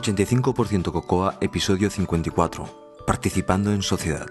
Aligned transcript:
85% 0.00 0.92
Cocoa, 0.92 1.36
episodio 1.42 1.90
54. 1.90 2.64
Participando 3.06 3.70
en 3.72 3.82
sociedad. 3.82 4.26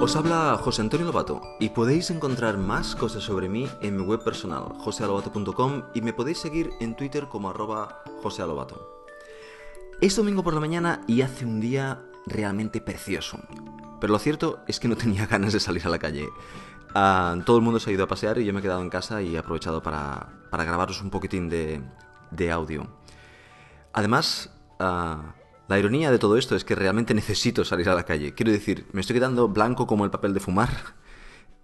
Os 0.00 0.16
habla 0.16 0.58
José 0.60 0.82
Antonio 0.82 1.06
Lobato 1.06 1.40
y 1.60 1.68
podéis 1.68 2.10
encontrar 2.10 2.58
más 2.58 2.96
cosas 2.96 3.22
sobre 3.22 3.48
mí 3.48 3.68
en 3.80 3.96
mi 3.96 4.02
web 4.02 4.24
personal, 4.24 4.64
josealobato.com 4.78 5.84
y 5.94 6.00
me 6.00 6.12
podéis 6.12 6.38
seguir 6.38 6.70
en 6.80 6.96
Twitter 6.96 7.28
como 7.28 7.50
arroba 7.50 8.02
josealobato. 8.20 9.06
Es 10.00 10.16
domingo 10.16 10.42
por 10.42 10.54
la 10.54 10.60
mañana 10.60 11.02
y 11.06 11.22
hace 11.22 11.46
un 11.46 11.60
día 11.60 12.02
realmente 12.26 12.80
precioso. 12.80 13.38
Pero 14.02 14.14
lo 14.14 14.18
cierto 14.18 14.64
es 14.66 14.80
que 14.80 14.88
no 14.88 14.96
tenía 14.96 15.26
ganas 15.30 15.52
de 15.52 15.60
salir 15.60 15.86
a 15.86 15.88
la 15.88 16.00
calle. 16.00 16.28
Ah, 16.92 17.36
todo 17.46 17.56
el 17.56 17.62
mundo 17.62 17.78
se 17.78 17.88
ha 17.88 17.92
ido 17.92 18.02
a 18.02 18.08
pasear 18.08 18.36
y 18.38 18.44
yo 18.44 18.52
me 18.52 18.58
he 18.58 18.62
quedado 18.62 18.82
en 18.82 18.90
casa 18.90 19.22
y 19.22 19.36
he 19.36 19.38
aprovechado 19.38 19.80
para, 19.80 20.28
para 20.50 20.64
grabaros 20.64 21.00
un 21.02 21.10
poquitín 21.10 21.48
de, 21.48 21.80
de 22.32 22.50
audio. 22.50 22.88
Además, 23.92 24.50
ah, 24.80 25.36
la 25.68 25.78
ironía 25.78 26.10
de 26.10 26.18
todo 26.18 26.36
esto 26.36 26.56
es 26.56 26.64
que 26.64 26.74
realmente 26.74 27.14
necesito 27.14 27.64
salir 27.64 27.88
a 27.88 27.94
la 27.94 28.02
calle. 28.02 28.34
Quiero 28.34 28.50
decir, 28.50 28.88
me 28.90 29.02
estoy 29.02 29.14
quedando 29.14 29.46
blanco 29.46 29.86
como 29.86 30.04
el 30.04 30.10
papel 30.10 30.34
de 30.34 30.40
fumar. 30.40 30.70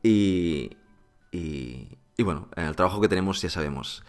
Y, 0.00 0.76
y, 1.32 1.98
y 2.16 2.22
bueno, 2.22 2.46
en 2.54 2.66
el 2.66 2.76
trabajo 2.76 3.00
que 3.00 3.08
tenemos 3.08 3.42
ya 3.42 3.50
sabemos. 3.50 4.04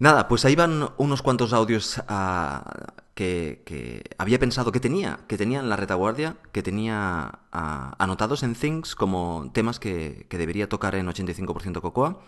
Nada, 0.00 0.28
pues 0.28 0.44
ahí 0.44 0.54
van 0.54 0.90
unos 0.96 1.22
cuantos 1.22 1.52
audios 1.52 2.00
ah, 2.06 2.94
que, 3.14 4.04
había 4.16 4.38
pensado 4.38 4.70
que 4.70 4.78
tenía, 4.78 5.20
que 5.26 5.36
tenía 5.36 5.58
en 5.58 5.68
la 5.68 5.74
retaguardia, 5.74 6.36
que 6.52 6.62
tenía 6.62 7.40
ah, 7.50 7.96
anotados 7.98 8.44
en 8.44 8.54
Things 8.54 8.94
como 8.94 9.50
temas 9.52 9.80
que, 9.80 10.26
debería 10.30 10.68
tocar 10.68 10.94
en 10.94 11.08
85% 11.08 11.80
Cocoa. 11.80 12.20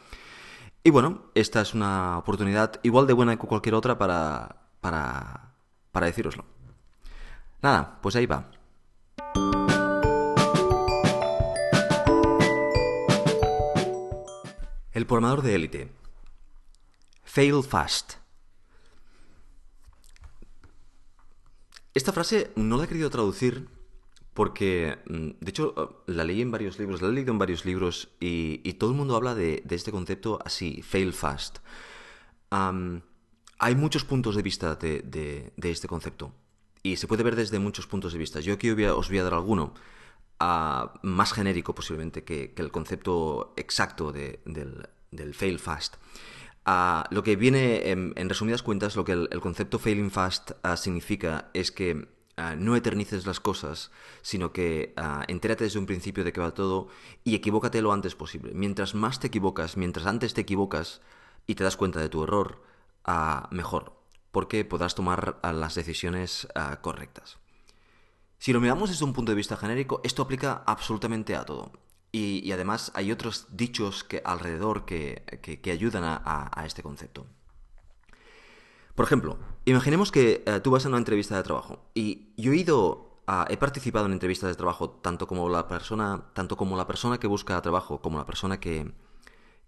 Y 0.83 0.91
bueno, 0.91 1.27
esta 1.35 1.61
es 1.61 1.75
una 1.75 2.19
oportunidad 2.19 2.81
igual 2.83 3.07
de 3.07 3.13
buena 3.13 3.37
que 3.37 3.47
cualquier 3.47 3.77
otra 3.77 3.99
para, 3.99 4.57
para, 4.81 5.55
para 5.93 6.07
decíroslo. 6.07 6.45
Nada, 7.63 7.99
pues 8.03 8.17
ahí 8.17 8.27
va. 8.27 8.51
El 14.93 15.07
programador 15.07 15.43
de 15.43 15.55
élite. 15.55 16.00
Fail 17.33 17.63
fast. 17.63 18.15
Esta 21.95 22.13
frase 22.13 22.51
no 22.57 22.77
la 22.77 22.85
he 22.85 22.89
querido 22.89 23.09
traducir 23.09 23.69
porque, 24.35 24.99
mm, 25.07 25.39
de 25.39 25.51
hecho, 25.51 26.03
la 26.07 26.25
leí 26.25 26.41
en 26.41 26.51
varios 26.51 26.81
libros, 26.81 27.01
la 27.01 27.09
he 27.09 27.13
leído 27.13 27.31
en 27.31 27.39
varios 27.39 27.65
libros 27.65 28.09
y, 28.19 28.73
todo 28.81 28.91
el 28.91 28.97
mundo 28.97 29.15
habla 29.15 29.37
de, 29.37 29.63
este 29.71 29.93
concepto 29.93 30.41
así, 30.45 30.83
fail 30.83 31.13
fast. 31.13 31.59
hay 32.51 33.75
muchos 33.77 34.05
puntos 34.05 34.35
de 34.35 34.43
vista 34.43 34.75
de, 34.75 35.53
este 35.63 35.87
concepto 35.87 36.33
y 36.83 36.97
se 36.97 37.07
puede 37.07 37.23
ver 37.23 37.37
desde 37.37 37.61
muchos 37.61 37.87
puntos 37.87 38.13
de 38.13 38.19
vista. 38.19 38.41
Yo 38.41 38.55
aquí 38.55 38.71
os 38.71 39.09
voy 39.09 39.19
a 39.19 39.23
dar 39.23 39.35
alguno 39.35 39.75
ah, 40.41 40.99
más 41.05 41.33
genérico 41.33 41.77
posiblemente 41.77 42.25
que, 42.25 42.53
el 42.57 42.73
concepto 42.73 43.55
exacto 43.57 44.11
del 44.11 45.35
fail 45.35 45.61
fast 45.61 45.95
lo 46.65 47.23
que 47.23 47.37
viene, 47.37 47.91
en, 47.91 48.29
resumidas 48.29 48.63
cuentas, 48.63 48.97
lo 48.97 49.05
que 49.05 49.13
el, 49.13 49.41
concepto 49.41 49.79
failing 49.79 50.11
fast 50.11 50.53
ah, 50.63 50.77
significa 50.77 51.51
es 51.55 51.73
que 51.73 52.09
ah, 52.37 52.55
no 52.57 52.77
eternices 52.77 53.27
las 53.27 53.41
cosas, 53.41 53.91
sino 54.23 54.53
que 54.53 54.95
uh, 54.97 55.25
entérate 55.29 55.65
desde 55.65 55.79
un 55.79 55.87
principio 55.87 56.25
de 56.25 56.33
qué 56.33 56.41
va 56.41 56.55
todo 56.55 56.89
y 57.25 57.35
equivócate 57.35 57.83
lo 57.83 57.93
antes 57.93 58.15
posible. 58.15 58.53
Mientras 58.55 58.95
más 58.95 59.21
te 59.21 59.29
equivocas, 59.29 59.77
mientras 59.77 60.07
antes 60.07 60.35
te 60.35 60.43
equivocas 60.43 61.01
y 61.47 61.55
te 61.55 61.65
das 61.65 61.77
cuenta 61.77 62.01
de 62.01 62.09
tu 62.09 62.25
error, 62.25 62.63
mejor, 63.51 63.97
porque 64.31 64.65
podrás 64.65 64.95
tomar 64.95 65.41
las 65.43 65.75
decisiones 65.75 66.47
correctas. 66.81 67.39
Si 68.39 68.53
lo 68.53 68.61
miramos 68.61 68.91
desde 68.91 69.05
un 69.05 69.13
punto 69.13 69.33
de 69.33 69.37
vista 69.37 69.57
genérico, 69.57 70.01
esto 70.05 70.23
aplica 70.23 70.63
absolutamente 70.67 71.35
a 71.35 71.45
todo. 71.45 71.73
Y, 72.13 72.51
además 72.51 72.91
hay 72.95 73.13
otros 73.13 73.47
dichos 73.51 74.03
que 74.03 74.21
alrededor 74.25 74.85
que, 74.85 75.23
ayudan 75.71 76.03
a, 76.05 76.65
este 76.67 76.83
concepto. 76.83 77.27
Por 78.95 79.05
ejemplo, 79.07 79.39
imaginemos 79.65 80.11
que 80.11 80.43
eh, 80.45 80.61
tú 80.61 80.73
vas 80.73 80.85
a 80.85 80.89
una 80.89 80.99
entrevista 80.99 81.37
de 81.37 81.43
trabajo 81.43 81.91
y 81.95 82.35
yo 82.37 82.53
he 82.53 82.57
ido, 82.57 83.23
he 83.49 83.57
participado 83.57 84.07
en 84.07 84.13
entrevistas 84.13 84.51
de 84.51 84.57
trabajo 84.57 84.91
tanto 84.91 85.27
como 85.27 85.49
la 85.49 85.69
persona, 85.69 86.25
tanto 86.35 86.57
como 86.57 86.77
la 86.77 86.87
persona 86.87 87.19
que 87.19 87.29
busca 87.29 87.63
trabajo, 87.63 88.03
como 88.03 88.19
la 88.19 88.27
persona 88.27 88.59
que, 88.59 88.93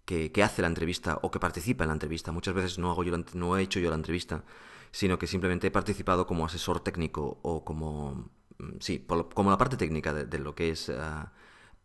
que, 0.04 0.42
hace 0.42 0.62
la 0.62 0.68
entrevista 0.68 1.18
o 1.22 1.30
que 1.30 1.38
participa 1.38 1.84
en 1.84 1.88
la 1.88 1.94
entrevista. 1.94 2.32
Muchas 2.32 2.54
veces 2.54 2.78
no, 2.78 2.90
hago 2.90 3.04
yo 3.04 3.16
no 3.34 3.56
he 3.56 3.62
hecho 3.62 3.80
yo 3.80 3.90
la 3.90 3.96
entrevista, 3.96 4.44
sino 4.90 5.18
que 5.18 5.26
simplemente 5.26 5.68
he 5.68 5.70
participado 5.70 6.26
como 6.26 6.44
asesor 6.44 6.80
técnico 6.80 7.38
o 7.42 7.64
como, 7.64 8.30
mm, 8.58 8.78
sí, 8.80 9.06
como 9.34 9.50
la 9.50 9.58
parte 9.58 9.76
técnica 9.76 10.12
de, 10.12 10.38
lo 10.38 10.54
que 10.54 10.70
es... 10.70 10.90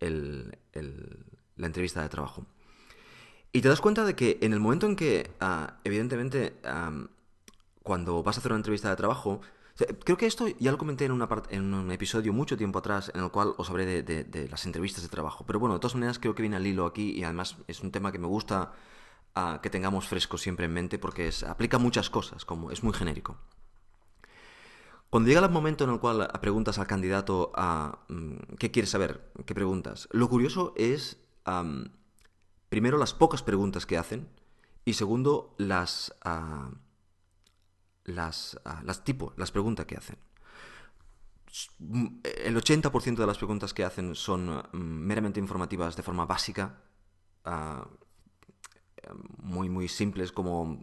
Ah, 0.01 0.51
la 1.57 1.65
entrevista 1.65 2.03
de 2.03 2.09
trabajo. 2.09 2.45
Y 3.51 3.61
te 3.61 3.69
das 3.69 3.81
cuenta 3.81 4.05
de 4.05 4.15
que 4.15 4.37
en 4.41 4.53
el 4.53 4.59
momento 4.59 4.85
en 4.85 4.95
que, 4.95 5.31
ah, 5.39 5.77
evidentemente, 5.83 6.53
cuando 7.83 8.21
vas 8.21 8.37
a 8.37 8.39
hacer 8.39 8.51
una 8.51 8.59
entrevista 8.59 8.89
de 8.89 8.95
trabajo, 8.95 9.41
creo 10.03 10.17
que 10.17 10.27
esto 10.27 10.47
ya 10.59 10.71
lo 10.71 10.77
comenté 10.77 11.05
en 11.05 11.73
un 11.73 11.91
episodio 11.91 12.33
mucho 12.33 12.57
tiempo 12.57 12.79
atrás 12.79 13.11
en 13.13 13.23
el 13.23 13.31
cual 13.31 13.53
os 13.57 13.69
hablé 13.69 14.03
de, 14.03 14.47
las 14.49 14.65
entrevistas 14.65 15.03
de 15.03 15.09
trabajo. 15.09 15.45
Pero 15.45 15.59
bueno, 15.59 15.75
de 15.75 15.79
todas 15.79 15.95
maneras 15.95 16.19
creo 16.19 16.35
que 16.35 16.43
viene 16.43 16.57
al 16.57 16.67
hilo 16.67 16.85
aquí 16.85 17.11
y 17.11 17.23
además 17.23 17.57
es 17.67 17.81
un 17.81 17.91
tema 17.91 18.11
que 18.11 18.19
me 18.19 18.27
gusta 18.27 18.73
ah, 19.35 19.59
que 19.63 19.69
tengamos 19.69 20.07
fresco 20.07 20.37
siempre 20.37 20.65
en 20.65 20.73
mente 20.73 20.99
porque 20.99 21.31
aplica 21.47 21.79
muchas 21.79 22.09
cosas, 22.09 22.45
como 22.45 22.69
es 22.71 22.83
muy 22.83 22.93
genérico. 22.93 23.37
Cuando 25.09 25.29
llega 25.29 25.45
el 25.45 25.51
momento 25.51 25.85
en 25.85 25.91
el 25.91 25.99
cual 25.99 26.27
preguntas 26.41 26.79
al 26.79 26.87
candidato 26.87 27.51
a 27.55 27.99
mm, 28.09 28.55
qué 28.59 28.71
quieres 28.71 28.89
saber, 28.89 29.31
qué 29.45 29.55
preguntas, 29.55 30.09
lo 30.11 30.27
curioso 30.27 30.73
es, 30.75 31.17
primero, 32.69 32.97
las 32.97 33.13
pocas 33.13 33.41
preguntas 33.41 33.85
que 33.85 33.97
hacen 33.97 34.27
y 34.83 34.93
segundo, 34.93 35.55
las, 35.57 36.13
uh, 36.25 36.73
las, 38.05 38.59
las 38.83 39.03
tipo, 39.03 39.33
las 39.37 39.51
preguntas 39.51 39.85
que 39.85 39.97
hacen. 39.97 40.17
El 42.23 42.55
80% 42.55 43.15
de 43.15 43.25
las 43.25 43.37
preguntas 43.37 43.73
que 43.73 43.83
hacen 43.83 44.13
son 44.13 44.63
meramente 44.73 45.39
informativas 45.39 45.95
de 45.95 46.03
forma 46.03 46.25
básica, 46.25 46.81
muy, 49.37 49.69
muy 49.69 49.87
simples 49.87 50.31
como 50.31 50.81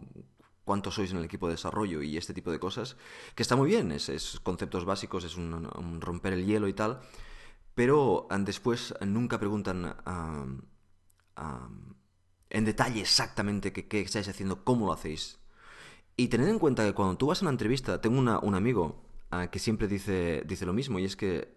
cuántos 0.65 0.95
sois 0.95 1.11
en 1.11 1.17
el 1.17 1.25
equipo 1.25 1.47
de 1.47 1.53
desarrollo 1.53 2.01
y 2.01 2.17
este 2.17 2.33
tipo 2.33 2.51
de 2.51 2.59
cosas, 2.59 2.97
que 3.35 3.43
está 3.43 3.55
muy 3.55 3.69
bien, 3.69 3.91
es, 3.91 4.39
conceptos 4.43 4.83
básicos, 4.83 5.23
es 5.23 5.37
un, 5.37 6.01
romper 6.01 6.33
el 6.33 6.45
hielo 6.45 6.67
y 6.67 6.73
tal, 6.73 6.99
pero 7.75 8.27
después 8.39 8.93
nunca 9.01 9.39
preguntan 9.39 9.95
en 12.49 12.65
detalle 12.65 13.01
exactamente 13.01 13.71
qué, 13.71 14.01
estáis 14.01 14.27
haciendo, 14.27 14.63
cómo 14.63 14.87
lo 14.87 14.93
hacéis. 14.93 15.39
Y 16.17 16.29
tened 16.29 16.47
en 16.47 16.59
cuenta 16.59 16.85
que 16.85 16.93
cuando 16.93 17.17
tú 17.17 17.27
vas 17.27 17.41
a 17.41 17.45
una 17.45 17.51
entrevista, 17.51 17.99
tengo 18.01 18.19
un 18.19 18.55
amigo 18.55 19.03
ah, 19.31 19.47
que 19.47 19.59
siempre 19.59 19.87
dice, 19.87 20.43
dice 20.45 20.65
lo 20.65 20.73
mismo, 20.73 20.97
y 20.99 21.05
es 21.05 21.15
que 21.15 21.55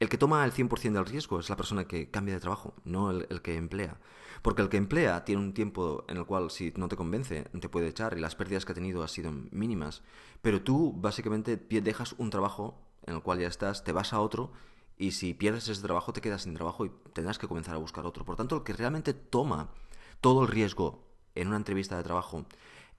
el 0.00 0.08
que 0.08 0.18
toma 0.18 0.44
el 0.44 0.52
100% 0.52 0.92
del 0.92 1.06
riesgo 1.06 1.40
es 1.40 1.48
la 1.48 1.56
persona 1.56 1.86
que 1.86 2.10
cambia 2.10 2.34
de 2.34 2.40
trabajo, 2.40 2.74
no 2.84 3.10
el, 3.10 3.42
que 3.42 3.56
emplea. 3.56 3.98
Porque 4.44 4.60
el 4.60 4.68
que 4.68 4.76
emplea 4.76 5.24
tiene 5.24 5.40
un 5.40 5.54
tiempo 5.54 6.04
en 6.06 6.18
el 6.18 6.26
cual 6.26 6.50
si 6.50 6.70
no 6.76 6.86
te 6.88 6.96
convence 6.96 7.44
te 7.44 7.70
puede 7.70 7.88
echar 7.88 8.14
y 8.14 8.20
las 8.20 8.34
pérdidas 8.34 8.66
que 8.66 8.72
ha 8.72 8.74
tenido 8.74 9.00
han 9.00 9.08
sido 9.08 9.32
mínimas. 9.32 10.02
Pero 10.42 10.60
tú 10.60 10.92
básicamente 10.94 11.56
dejas 11.56 12.14
un 12.18 12.28
trabajo 12.28 12.78
en 13.06 13.14
el 13.14 13.22
cual 13.22 13.38
ya 13.38 13.48
estás, 13.48 13.84
te 13.84 13.92
vas 13.92 14.12
a 14.12 14.20
otro 14.20 14.52
y 14.98 15.12
si 15.12 15.32
pierdes 15.32 15.70
ese 15.70 15.80
trabajo 15.80 16.12
te 16.12 16.20
quedas 16.20 16.42
sin 16.42 16.52
trabajo 16.52 16.84
y 16.84 16.92
tendrás 17.14 17.38
que 17.38 17.48
comenzar 17.48 17.74
a 17.74 17.78
buscar 17.78 18.04
otro. 18.04 18.26
Por 18.26 18.36
tanto, 18.36 18.56
el 18.56 18.64
que 18.64 18.74
realmente 18.74 19.14
toma 19.14 19.70
todo 20.20 20.42
el 20.42 20.48
riesgo 20.48 21.08
en 21.34 21.48
una 21.48 21.56
entrevista 21.56 21.96
de 21.96 22.02
trabajo 22.02 22.44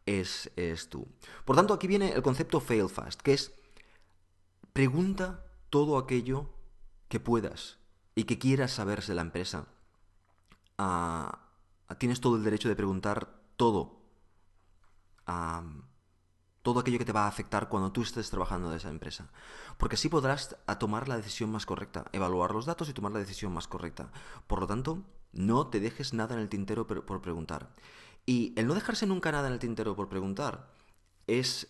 es, 0.08 0.50
es 0.56 0.90
tú. 0.90 1.08
Por 1.46 1.56
tanto, 1.56 1.76
aquí 1.76 1.86
viene 1.86 2.14
el 2.14 2.24
concepto 2.24 2.60
fail 2.60 2.90
fast, 2.90 3.22
que 3.22 3.34
es 3.34 3.54
pregunta 4.74 5.46
todo 5.70 6.00
aquello 6.00 6.50
que 7.08 7.20
puedas 7.20 7.78
y 8.16 8.24
que 8.24 8.40
quieras 8.40 8.72
saber 8.72 9.06
de 9.06 9.14
la 9.14 9.22
empresa, 9.22 9.68
tienes 11.98 12.22
todo 12.22 12.36
el 12.38 12.44
derecho 12.44 12.70
de 12.70 12.76
preguntar 12.76 13.28
todo. 13.58 14.02
todo 16.62 16.80
aquello 16.80 16.98
que 16.98 17.06
te 17.06 17.12
va 17.12 17.26
a 17.26 17.28
afectar 17.28 17.70
cuando 17.70 17.92
tú 17.92 18.02
estés 18.02 18.30
trabajando 18.30 18.70
en 18.72 18.78
esa 18.78 18.90
empresa. 18.90 19.30
Porque 19.78 19.96
así 19.96 20.10
podrás 20.10 20.58
tomar 20.80 21.08
la 21.08 21.18
decisión 21.18 21.52
más 21.52 21.66
correcta, 21.66 22.06
evaluar 22.12 22.52
los 22.52 22.66
datos 22.66 22.90
y 22.90 22.94
tomar 22.94 23.12
la 23.12 23.20
decisión 23.20 23.54
más 23.54 23.68
correcta. 23.68 24.12
Por 24.48 24.60
lo 24.60 24.68
tanto, 24.68 25.04
no 25.32 25.68
te 25.68 25.80
dejes 25.80 26.14
nada 26.14 26.36
en 26.36 26.42
el 26.42 26.50
tintero 26.50 26.88
por, 26.88 27.22
preguntar. 27.22 27.76
Y 28.26 28.54
el 28.58 28.68
no 28.68 28.74
dejarse 28.74 29.06
nunca 29.06 29.32
nada 29.32 29.48
en 29.48 29.54
el 29.54 29.60
tintero 29.60 29.96
por 29.96 30.10
preguntar 30.10 30.74
es, 31.28 31.68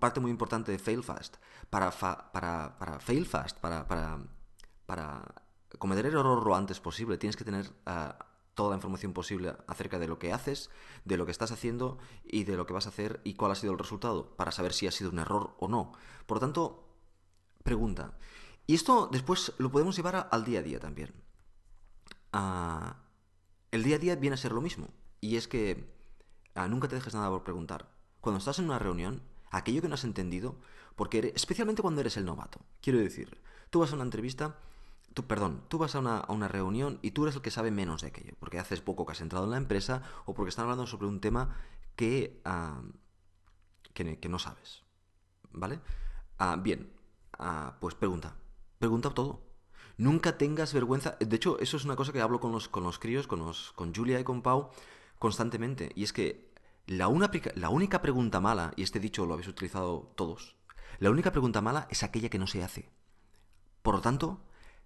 parte 0.00 0.20
muy 0.20 0.30
importante 0.30 0.72
de 0.72 0.78
Fail 0.78 1.02
Fast. 1.02 1.36
Para, 1.68 1.90
para, 1.90 2.78
para 2.78 3.00
Fail 3.00 3.26
Fast, 3.26 3.58
para 3.58 3.86
cometer 5.78 6.06
el 6.06 6.14
error 6.14 6.44
lo 6.44 6.54
antes 6.54 6.80
posible, 6.80 7.18
tienes 7.18 7.36
que 7.36 7.44
tener 7.44 7.70
ah, 7.86 8.18
toda 8.54 8.70
la 8.70 8.76
información 8.76 9.12
posible 9.12 9.56
acerca 9.66 9.98
de 9.98 10.08
lo 10.08 10.18
que 10.18 10.32
haces, 10.32 10.70
de 11.04 11.16
lo 11.16 11.26
que 11.26 11.32
estás 11.32 11.52
haciendo 11.52 11.98
y 12.24 12.44
de 12.44 12.56
lo 12.56 12.66
que 12.66 12.72
vas 12.72 12.86
a 12.86 12.90
hacer 12.90 13.20
y 13.24 13.34
cuál 13.34 13.52
ha 13.52 13.56
sido 13.56 13.72
el 13.72 13.78
resultado, 13.78 14.34
para 14.36 14.52
saber 14.52 14.72
si 14.72 14.86
ha 14.86 14.90
sido 14.90 15.10
un 15.10 15.18
error 15.18 15.54
o 15.58 15.68
no. 15.68 15.92
Por 16.26 16.36
lo 16.36 16.40
tanto, 16.40 16.88
pregunta. 17.62 18.16
Y 18.66 18.74
esto 18.74 19.08
después 19.10 19.52
lo 19.58 19.70
podemos 19.70 19.96
llevar 19.96 20.28
al 20.30 20.44
día 20.44 20.60
a 20.60 20.62
día 20.62 20.80
también. 20.80 21.12
Ah, 22.32 22.96
el 23.70 23.82
día 23.82 23.96
a 23.96 23.98
día 23.98 24.16
viene 24.16 24.34
a 24.34 24.38
ser 24.38 24.52
lo 24.52 24.60
mismo. 24.60 24.88
Y 25.20 25.36
es 25.36 25.48
que 25.48 25.92
ah, 26.54 26.68
nunca 26.68 26.88
te 26.88 26.94
dejes 26.94 27.14
nada 27.14 27.30
por 27.30 27.44
preguntar. 27.44 27.90
Cuando 28.20 28.38
estás 28.38 28.58
en 28.58 28.66
una 28.66 28.78
reunión, 28.78 29.22
aquello 29.50 29.82
que 29.82 29.88
no 29.88 29.94
has 29.94 30.04
entendido, 30.04 30.56
porque 30.96 31.32
especialmente 31.34 31.82
cuando 31.82 32.00
eres 32.00 32.16
el 32.16 32.24
novato. 32.24 32.60
Quiero 32.80 32.98
decir, 32.98 33.40
tú 33.70 33.80
vas 33.80 33.92
a 33.92 33.94
una 33.94 34.04
entrevista 34.04 34.56
perdón, 35.22 35.62
tú 35.68 35.78
vas 35.78 35.94
a 35.94 36.00
una, 36.00 36.48
reunión 36.48 36.98
y 37.00 37.12
tú 37.12 37.22
eres 37.22 37.36
el 37.36 37.42
que 37.42 37.50
sabe 37.50 37.70
menos 37.70 38.02
de 38.02 38.08
aquello, 38.08 38.34
porque 38.40 38.58
haces 38.58 38.80
poco 38.80 39.06
que 39.06 39.12
has 39.12 39.20
entrado 39.20 39.44
en 39.44 39.52
la 39.52 39.56
empresa 39.56 40.02
o 40.26 40.34
porque 40.34 40.48
están 40.50 40.64
hablando 40.64 40.86
sobre 40.86 41.06
un 41.06 41.20
tema 41.20 41.56
que, 41.96 42.42
que, 43.92 44.28
no 44.28 44.38
sabes. 44.38 44.82
¿Vale? 45.52 45.80
Ah, 46.38 46.56
bien, 46.60 46.92
ah, 47.38 47.76
pues 47.80 47.94
pregunta. 47.94 48.34
Pregunta 48.78 49.10
todo. 49.10 49.42
Nunca 49.96 50.36
tengas 50.36 50.74
vergüenza. 50.74 51.16
De 51.20 51.36
hecho, 51.36 51.60
eso 51.60 51.76
es 51.76 51.84
una 51.84 51.94
cosa 51.94 52.12
que 52.12 52.20
hablo 52.20 52.40
con 52.40 52.50
los, 52.50 52.68
con 52.68 52.82
los 52.82 52.98
críos, 52.98 53.28
con, 53.28 53.40
con 53.76 53.94
Julia 53.94 54.18
y 54.18 54.24
con 54.24 54.42
Pau, 54.42 54.70
constantemente. 55.20 55.92
Y 55.94 56.02
es 56.02 56.12
que 56.12 56.52
la, 56.86 57.06
una, 57.06 57.30
la 57.54 57.68
única 57.68 58.02
pregunta 58.02 58.40
mala, 58.40 58.72
y 58.76 58.82
este 58.82 58.98
dicho 58.98 59.26
lo 59.26 59.34
habéis 59.34 59.48
utilizado 59.48 60.12
todos, 60.16 60.56
la 60.98 61.10
única 61.10 61.30
pregunta 61.30 61.60
mala 61.60 61.86
es 61.90 62.02
aquella 62.02 62.28
que 62.28 62.38
no 62.38 62.46
se 62.46 62.62
hace. 62.62 62.90
Por 63.82 63.94
lo 63.94 64.00
tanto, 64.00 64.40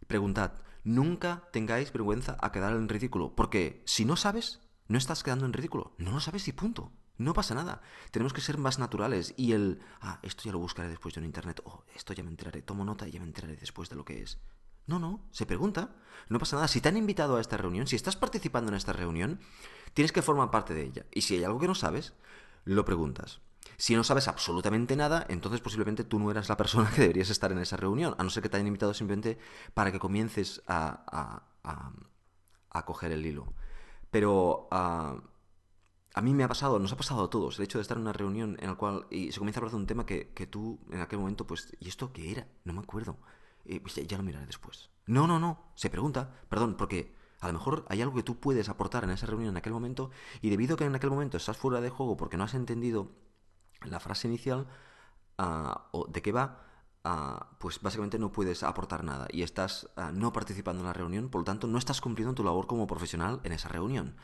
Preguntad, 0.06 0.52
nunca 0.84 1.48
tengáis 1.52 1.92
vergüenza 1.92 2.36
a 2.40 2.52
quedar 2.52 2.72
en 2.72 2.88
ridículo, 2.88 3.34
porque 3.34 3.82
si 3.84 4.04
no 4.04 4.16
sabes, 4.16 4.60
no 4.88 4.96
estás 4.96 5.22
quedando 5.22 5.44
en 5.44 5.52
ridículo. 5.52 5.94
No 5.98 6.12
lo 6.12 6.20
sabes 6.20 6.48
y 6.48 6.52
punto. 6.52 6.92
No 7.18 7.34
pasa 7.34 7.54
nada. 7.54 7.82
Tenemos 8.10 8.32
que 8.32 8.40
ser 8.40 8.58
más 8.58 8.78
naturales. 8.78 9.34
Y 9.36 9.52
el, 9.52 9.80
ah, 10.00 10.20
esto 10.22 10.44
ya 10.44 10.52
lo 10.52 10.60
buscaré 10.60 10.88
después 10.88 11.14
yo 11.14 11.18
en 11.18 11.26
internet. 11.26 11.60
Oh, 11.64 11.84
esto 11.94 12.14
ya 12.14 12.22
me 12.22 12.30
enteraré. 12.30 12.62
Tomo 12.62 12.84
nota 12.84 13.06
y 13.06 13.10
ya 13.10 13.20
me 13.20 13.26
enteraré 13.26 13.56
después 13.56 13.90
de 13.90 13.96
lo 13.96 14.04
que 14.04 14.22
es. 14.22 14.38
No, 14.86 14.98
no, 14.98 15.28
se 15.30 15.44
pregunta. 15.44 15.96
No 16.28 16.38
pasa 16.38 16.56
nada. 16.56 16.68
Si 16.68 16.80
te 16.80 16.88
han 16.88 16.96
invitado 16.96 17.36
a 17.36 17.40
esta 17.40 17.56
reunión, 17.56 17.86
si 17.86 17.96
estás 17.96 18.16
participando 18.16 18.70
en 18.70 18.76
esta 18.76 18.92
reunión, 18.92 19.40
tienes 19.94 20.12
que 20.12 20.22
formar 20.22 20.50
parte 20.50 20.74
de 20.74 20.84
ella. 20.84 21.06
Y 21.12 21.22
si 21.22 21.34
hay 21.36 21.44
algo 21.44 21.58
que 21.58 21.66
no 21.66 21.74
sabes, 21.74 22.14
lo 22.64 22.84
preguntas. 22.84 23.40
Si 23.80 23.94
no 23.94 24.02
sabes 24.02 24.26
absolutamente 24.26 24.96
nada, 24.96 25.24
entonces 25.28 25.60
posiblemente 25.60 26.02
tú 26.02 26.18
no 26.18 26.32
eras 26.32 26.48
la 26.48 26.56
persona 26.56 26.90
que 26.94 27.02
deberías 27.02 27.30
estar 27.30 27.52
en 27.52 27.58
esa 27.58 27.76
reunión, 27.76 28.16
a 28.18 28.24
no 28.24 28.30
ser 28.30 28.42
que 28.42 28.48
te 28.48 28.56
hayan 28.56 28.66
invitado 28.66 28.92
simplemente 28.92 29.38
para 29.72 29.92
que 29.92 30.00
comiences 30.00 30.62
a, 30.66 31.44
a, 31.62 32.84
coger 32.84 33.12
el 33.12 33.24
hilo. 33.24 33.52
Pero 34.10 34.68
a 34.70 35.20
mí 36.22 36.34
me 36.34 36.42
ha 36.42 36.48
pasado, 36.48 36.78
nos 36.80 36.92
ha 36.92 36.96
pasado 36.96 37.24
a 37.24 37.30
todos, 37.30 37.58
el 37.58 37.64
hecho 37.64 37.78
de 37.78 37.82
estar 37.82 37.96
en 37.96 38.02
una 38.02 38.12
reunión 38.12 38.56
en 38.60 38.68
la 38.68 38.74
cual 38.74 39.06
y 39.10 39.30
se 39.30 39.38
comienza 39.38 39.58
a 39.58 39.60
hablar 39.60 39.72
de 39.72 39.76
un 39.76 39.86
tema 39.86 40.06
que, 40.06 40.48
tú 40.50 40.80
en 40.90 41.00
aquel 41.00 41.20
momento, 41.20 41.46
pues, 41.46 41.76
¿y 41.78 41.88
esto 41.88 42.12
qué 42.12 42.32
era? 42.32 42.48
No 42.64 42.72
me 42.72 42.80
acuerdo. 42.80 43.16
Pues 43.82 43.94
ya, 43.94 44.02
ya 44.02 44.16
lo 44.16 44.24
miraré 44.24 44.46
después. 44.46 44.90
No, 45.06 45.26
no, 45.26 45.38
no, 45.38 45.70
se 45.76 45.90
pregunta, 45.90 46.34
perdón, 46.48 46.76
porque 46.76 47.14
a 47.40 47.46
lo 47.46 47.52
mejor 47.52 47.84
hay 47.88 48.02
algo 48.02 48.16
que 48.16 48.22
tú 48.24 48.40
puedes 48.40 48.68
aportar 48.68 49.04
en 49.04 49.10
esa 49.10 49.26
reunión 49.26 49.50
en 49.50 49.56
aquel 49.56 49.72
momento 49.72 50.10
y 50.40 50.50
debido 50.50 50.74
a 50.74 50.78
que 50.78 50.84
en 50.84 50.94
aquel 50.96 51.10
momento 51.10 51.36
estás 51.36 51.56
fuera 51.56 51.80
de 51.80 51.90
juego 51.90 52.16
porque 52.16 52.36
no 52.36 52.44
has 52.44 52.54
entendido 52.54 53.12
la 53.84 54.00
frase 54.00 54.28
inicial 54.28 54.66
o 55.38 56.06
de 56.08 56.22
qué 56.22 56.32
va, 56.32 56.64
ah, 57.04 57.50
pues 57.58 57.80
básicamente 57.80 58.18
no 58.18 58.32
puedes 58.32 58.62
aportar 58.62 59.04
nada 59.04 59.28
y 59.30 59.42
estás 59.42 59.88
ah, 59.96 60.10
no 60.12 60.32
participando 60.32 60.80
en 60.80 60.86
la 60.86 60.92
reunión, 60.92 61.28
por 61.28 61.42
lo 61.42 61.44
tanto 61.44 61.66
no 61.66 61.78
estás 61.78 62.00
cumpliendo 62.00 62.34
tu 62.34 62.44
labor 62.44 62.66
como 62.66 62.86
profesional 62.86 63.40
en 63.44 63.52
esa 63.52 63.68
reunión. 63.68 64.16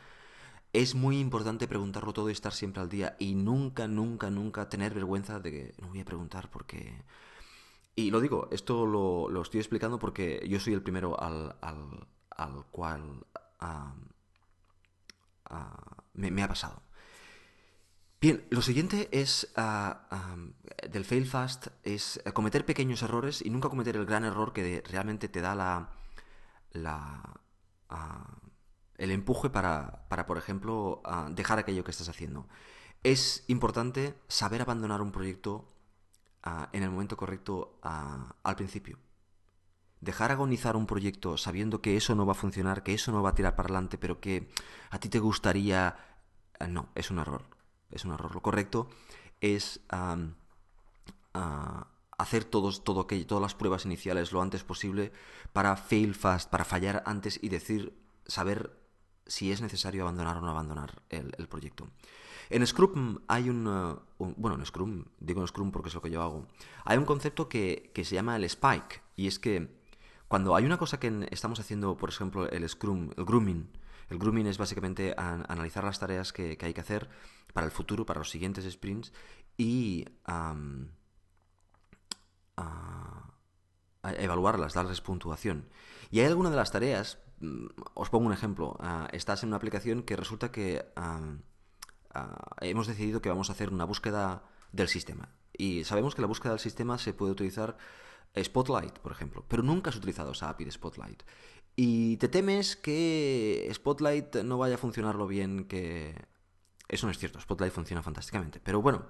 Es 0.73 0.93
muy 0.93 1.19
importante 1.19 1.67
preguntarlo 1.67 2.11
todo 2.11 2.29
y 2.29 2.33
estar 2.33 2.51
siempre 2.53 2.81
al 2.81 2.89
día 2.89 3.15
y 3.17 3.35
nunca, 3.35 3.87
nunca, 3.87 4.29
nunca 4.29 4.67
tener 4.67 4.93
vergüenza 4.93 5.39
de 5.39 5.51
que 5.51 5.75
no 5.81 5.87
voy 5.89 6.01
a 6.01 6.05
preguntar 6.05 6.49
porque... 6.49 7.03
Y 7.95 8.11
lo 8.11 8.19
digo, 8.19 8.49
esto 8.51 8.85
lo, 8.85 9.41
estoy 9.41 9.61
explicando 9.61 9.99
porque 9.99 10.45
yo 10.49 10.59
soy 10.59 10.73
el 10.73 10.83
primero 10.83 11.17
al, 11.17 11.55
al, 11.61 12.65
cual 12.71 13.25
me 16.13 16.43
ha 16.43 16.47
pasado. 16.49 16.84
Bien, 18.25 18.43
lo 18.49 18.63
siguiente 18.63 19.07
es 19.11 19.53
uh, 19.55 20.89
del 20.89 21.05
fail 21.05 21.27
fast 21.27 21.67
es 21.83 22.19
cometer 22.33 22.65
pequeños 22.65 23.03
errores 23.03 23.43
y 23.45 23.51
nunca 23.51 23.69
cometer 23.69 23.97
el 23.97 24.07
gran 24.07 24.23
error 24.25 24.51
que 24.51 24.81
realmente 24.89 25.29
te 25.29 25.41
da 25.41 25.53
la, 25.53 25.91
ah, 27.89 28.37
el 28.97 29.11
empuje 29.11 29.51
para, 29.51 30.07
para 30.09 30.25
por 30.25 30.39
ejemplo, 30.39 31.03
dejar 31.33 31.59
aquello 31.59 31.83
que 31.83 31.91
estás 31.91 32.09
haciendo. 32.09 32.47
Es 33.03 33.43
importante 33.45 34.15
saber 34.27 34.63
abandonar 34.63 35.03
un 35.03 35.11
proyecto 35.11 35.67
en 36.71 36.81
el 36.81 36.89
momento 36.89 37.17
correcto 37.17 37.79
al 37.83 38.55
principio. 38.55 38.97
Dejar 40.01 40.31
agonizar 40.31 40.75
un 40.75 40.87
proyecto 40.87 41.37
sabiendo 41.37 41.79
que 41.79 41.95
eso 41.95 42.15
no 42.15 42.25
va 42.25 42.31
a 42.31 42.41
funcionar, 42.43 42.81
que 42.81 42.95
eso 42.95 43.11
no 43.11 43.21
va 43.21 43.29
a 43.29 43.35
tirar 43.35 43.55
para 43.55 43.67
adelante, 43.67 43.99
pero 43.99 44.19
que 44.19 44.49
a 44.89 44.99
ti 44.99 45.09
te 45.09 45.19
gustaría... 45.19 45.95
no, 46.67 46.89
es 46.95 47.11
un 47.11 47.19
error 47.19 47.54
es 47.91 48.05
un 48.05 48.13
error. 48.13 48.33
Lo 48.33 48.41
correcto 48.41 48.87
es 49.41 49.81
hacer 52.17 52.45
todos, 52.45 52.83
todo 52.83 53.05
todas 53.05 53.41
las 53.41 53.55
pruebas 53.55 53.85
iniciales 53.85 54.31
lo 54.31 54.41
antes 54.41 54.63
posible 54.63 55.11
para 55.53 55.75
fail 55.75 56.15
fast, 56.15 56.49
para 56.49 56.65
fallar 56.65 57.03
antes 57.05 57.39
y 57.41 57.49
decir, 57.49 57.97
saber 58.25 58.77
si 59.25 59.51
es 59.51 59.61
necesario 59.61 60.03
abandonar 60.03 60.37
o 60.37 60.41
no 60.41 60.49
abandonar 60.49 61.01
el, 61.09 61.47
proyecto. 61.47 61.87
En 62.49 62.65
Scrum 62.65 63.19
hay 63.27 63.49
un, 63.49 63.99
Bueno, 64.17 64.55
en 64.55 64.65
Scrum, 64.65 65.05
digo 65.19 65.41
en 65.41 65.47
Scrum 65.47 65.71
porque 65.71 65.89
es 65.89 65.95
lo 65.95 66.01
que 66.01 66.11
yo 66.11 66.21
hago. 66.21 66.47
Hay 66.83 66.97
un 66.97 67.05
concepto 67.05 67.49
que, 67.49 67.91
que 67.93 68.05
se 68.05 68.15
llama 68.15 68.35
el 68.35 68.43
spike, 68.43 69.01
y 69.15 69.27
es 69.27 69.39
que 69.39 69.83
cuando 70.27 70.55
hay 70.55 70.65
una 70.65 70.77
cosa 70.77 70.99
que 70.99 71.27
estamos 71.31 71.59
haciendo, 71.59 71.97
por 71.97 72.09
ejemplo, 72.09 72.49
el 72.49 72.67
Scrum, 72.67 73.11
el 73.17 73.25
grooming, 73.25 73.69
el 74.09 74.17
grooming 74.19 74.47
es 74.47 74.57
básicamente 74.57 75.13
analizar 75.17 75.83
las 75.83 75.99
tareas 75.99 76.33
que, 76.33 76.57
hay 76.61 76.73
que 76.73 76.81
hacer 76.81 77.09
para 77.53 77.65
el 77.65 77.71
futuro, 77.71 78.05
para 78.05 78.19
los 78.19 78.29
siguientes 78.29 78.69
sprints 78.71 79.13
y 79.57 80.05
evaluarlas, 84.17 84.73
darles 84.73 85.01
puntuación. 85.01 85.69
Y 86.11 86.19
hay 86.19 86.27
alguna 86.27 86.49
de 86.49 86.55
las 86.55 86.71
tareas, 86.71 87.19
mm, 87.39 87.65
os 87.93 88.09
pongo 88.09 88.27
un 88.27 88.33
ejemplo, 88.33 88.77
ah, 88.79 89.07
estás 89.11 89.43
en 89.43 89.49
una 89.49 89.57
aplicación 89.57 90.03
que 90.03 90.15
resulta 90.15 90.51
que 90.51 90.85
ah, 90.95 91.21
hemos 92.61 92.87
decidido 92.87 93.21
que 93.21 93.29
vamos 93.29 93.49
a 93.49 93.53
hacer 93.53 93.73
una 93.73 93.85
búsqueda 93.85 94.43
del 94.71 94.87
sistema. 94.87 95.29
Y 95.57 95.83
sabemos 95.83 96.15
que 96.15 96.21
la 96.21 96.27
búsqueda 96.27 96.51
del 96.51 96.59
sistema 96.59 96.97
se 96.97 97.13
puede 97.13 97.31
utilizar 97.31 97.77
Spotlight, 98.41 98.99
por 98.99 99.11
ejemplo, 99.11 99.45
pero 99.47 99.63
nunca 99.63 99.89
has 99.89 99.95
utilizado 99.95 100.31
esa 100.31 100.49
API 100.49 100.65
de 100.65 100.71
Spotlight. 100.71 101.23
Y 101.75 102.17
te 102.17 102.27
temes 102.27 102.75
que 102.75 103.69
Spotlight 103.73 104.37
no 104.37 104.57
vaya 104.57 104.75
a 104.75 104.77
funcionar 104.77 105.15
lo 105.15 105.27
bien 105.27 105.65
que... 105.65 106.15
Eso 106.87 107.07
no 107.07 107.11
es 107.11 107.17
cierto, 107.17 107.39
Spotlight 107.39 107.73
funciona 107.73 108.03
fantásticamente. 108.03 108.61
Pero 108.63 108.81
bueno, 108.81 109.05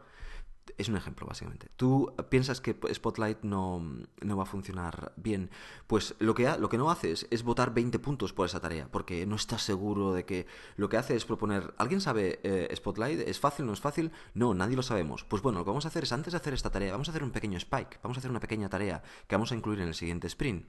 es 0.78 0.90
un 0.90 0.98
ejemplo, 0.98 1.28
básicamente. 1.28 1.70
Tú 1.76 2.14
piensas 2.30 2.60
que 2.62 2.76
Spotlight 2.94 3.44
no, 3.44 3.82
va 4.24 4.44
a 4.44 4.46
funcionar 4.46 5.14
bien. 5.16 5.50
Pues 5.88 6.16
lo 6.20 6.34
que, 6.34 6.58
lo 6.58 6.70
que 6.70 6.78
no 6.78 6.90
haces 6.90 7.28
es 7.30 7.44
votar 7.44 7.74
20 7.74 8.00
puntos 8.00 8.34
por 8.34 8.46
esa 8.46 8.60
tarea, 8.60 8.90
porque 8.92 9.26
no 9.26 9.36
estás 9.36 9.62
seguro 9.62 10.14
de 10.14 10.26
que 10.26 10.48
lo 10.76 10.90
que 10.90 10.98
hace 10.98 11.16
es 11.16 11.26
proponer, 11.26 11.74
¿alguien 11.78 12.02
sabe 12.02 12.40
eh, 12.44 12.74
Spotlight? 12.76 13.28
¿Es 13.28 13.40
fácil 13.40 13.66
no 13.66 13.74
es 13.74 13.80
fácil? 13.80 14.12
No, 14.34 14.54
nadie 14.54 14.76
lo 14.76 14.84
sabemos. 14.84 15.24
Pues 15.24 15.42
bueno, 15.42 15.60
lo 15.60 15.66
que 15.66 15.70
vamos 15.70 15.86
a 15.86 15.90
hacer 15.90 16.04
es, 16.04 16.12
antes 16.12 16.34
de 16.34 16.38
hacer 16.38 16.54
esta 16.54 16.72
tarea, 16.72 16.92
vamos 16.92 17.08
a 17.10 17.12
hacer 17.12 17.24
un 17.24 17.32
pequeño 17.32 17.58
spike, 17.58 18.00
vamos 18.02 18.18
a 18.18 18.20
hacer 18.20 18.32
una 18.32 18.40
pequeña 18.40 18.70
tarea 18.70 19.04
que 19.28 19.36
vamos 19.36 19.52
a 19.52 19.56
incluir 19.56 19.80
en 19.80 19.88
el 19.88 19.96
siguiente 19.96 20.28
sprint, 20.28 20.66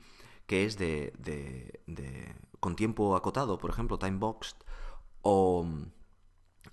que 0.47 0.65
es 0.65 0.79
de, 0.79 1.13
de, 1.19 1.81
de 1.87 2.35
con 2.61 2.77
tiempo 2.77 3.17
acotado, 3.17 3.59
por 3.59 3.71
ejemplo, 3.71 3.99
time 3.99 4.19
boxed, 4.19 4.57
o 5.23 5.67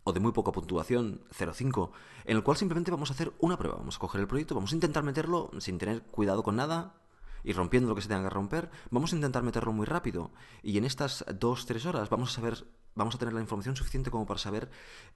o 0.03 0.13
de 0.13 0.20
muy 0.20 0.32
poca 0.32 0.51
puntuación, 0.51 1.22
0,5, 1.38 1.92
en 2.25 2.38
el 2.38 2.44
cual 2.44 2.58
simplemente 2.58 2.92
vamos 2.92 3.10
a 3.10 3.13
hacer 3.13 3.34
una 3.39 3.58
prueba. 3.58 3.77
Vamos 3.77 3.96
a 3.96 4.00
coger 4.00 4.22
el 4.22 4.27
proyecto, 4.27 4.56
vamos 4.56 4.72
a 4.72 4.75
intentar 4.75 5.03
meterlo 5.03 5.51
sin 5.60 5.77
tener 5.77 6.03
cuidado 6.03 6.44
con 6.44 6.56
nada 6.56 6.96
y 7.44 7.53
rompiendo 7.53 7.89
lo 7.89 7.96
que 7.96 8.01
se 8.01 8.10
tenga 8.10 8.24
que 8.24 8.30
romper. 8.30 8.70
Vamos 8.89 9.13
a 9.13 9.15
intentar 9.15 9.44
meterlo 9.44 9.72
muy 9.72 9.86
rápido. 9.86 10.32
Y 10.62 10.77
en 10.77 10.86
estas 10.86 11.25
2-3 11.25 11.86
horas 11.86 12.10
vamos 12.10 12.32
a 12.32 12.36
saber, 12.36 12.65
vamos 12.96 13.15
a 13.15 13.18
tener 13.18 13.34
la 13.34 13.42
información 13.42 13.75
suficiente 13.75 14.12
como 14.12 14.25
para 14.25 14.39
saber 14.39 14.70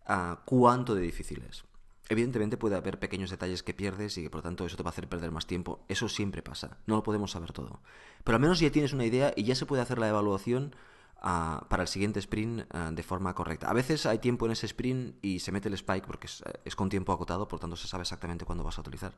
uh, 0.08 0.36
cuánto 0.46 0.96
de 0.96 1.02
difícil 1.02 1.44
es. 1.50 1.66
Evidentemente 2.10 2.58
puede 2.58 2.76
haber 2.76 3.00
pequeños 3.00 3.30
detalles 3.30 3.64
que 3.64 3.74
pierdes 3.74 4.18
y 4.18 4.24
que 4.24 4.30
por 4.30 4.40
lo 4.40 4.44
tanto 4.44 4.66
eso 4.66 4.78
te 4.78 4.84
va 4.84 4.90
a 4.90 4.92
hacer 4.92 5.10
perder 5.10 5.32
más 5.32 5.46
tiempo. 5.46 5.84
Eso 5.88 6.08
siempre 6.08 6.42
pasa. 6.42 6.78
No 6.86 6.96
lo 6.96 7.04
podemos 7.04 7.32
saber 7.32 7.52
todo. 7.52 7.82
Pero 8.24 8.38
al 8.38 8.42
menos 8.42 8.60
ya 8.60 8.72
tienes 8.72 8.94
una 8.94 9.06
idea 9.06 9.34
y 9.36 9.44
ya 9.44 9.56
se 9.56 9.66
puede 9.66 9.82
hacer 9.82 10.00
la 10.00 10.08
evaluación 10.08 10.74
para 11.22 11.82
el 11.82 11.88
siguiente 11.88 12.20
sprint 12.20 12.72
de 12.72 13.04
forma 13.04 13.34
correcta. 13.34 13.70
A 13.70 13.74
veces 13.74 14.06
hay 14.06 14.20
tiempo 14.20 14.46
en 14.46 14.54
ese 14.54 14.68
sprint 14.68 15.16
y 15.22 15.40
se 15.40 15.52
mete 15.52 15.68
el 15.68 15.74
spike 15.74 16.06
porque 16.06 16.28
es, 16.64 16.76
con 16.76 16.90
tiempo 16.90 17.12
acotado, 17.12 17.48
por 17.48 17.60
tanto 17.60 17.76
se 17.76 17.88
sabe 17.88 18.04
exactamente 18.04 18.46
cuándo 18.46 18.64
vas 18.64 18.78
a 18.78 18.82
utilizar 18.82 19.14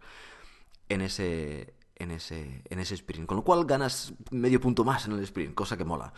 en 0.88 1.02
ese, 1.02 1.76
en 1.96 2.12
ese, 2.12 2.64
en 2.70 2.80
ese 2.80 2.96
sprint. 2.96 3.28
Con 3.28 3.38
lo 3.38 3.44
cual 3.44 3.66
ganas 3.66 4.14
medio 4.32 4.60
punto 4.60 4.84
más 4.84 5.06
en 5.06 5.12
el 5.14 5.24
sprint, 5.24 5.54
cosa 5.54 5.78
que 5.78 5.86
mola. 5.86 6.14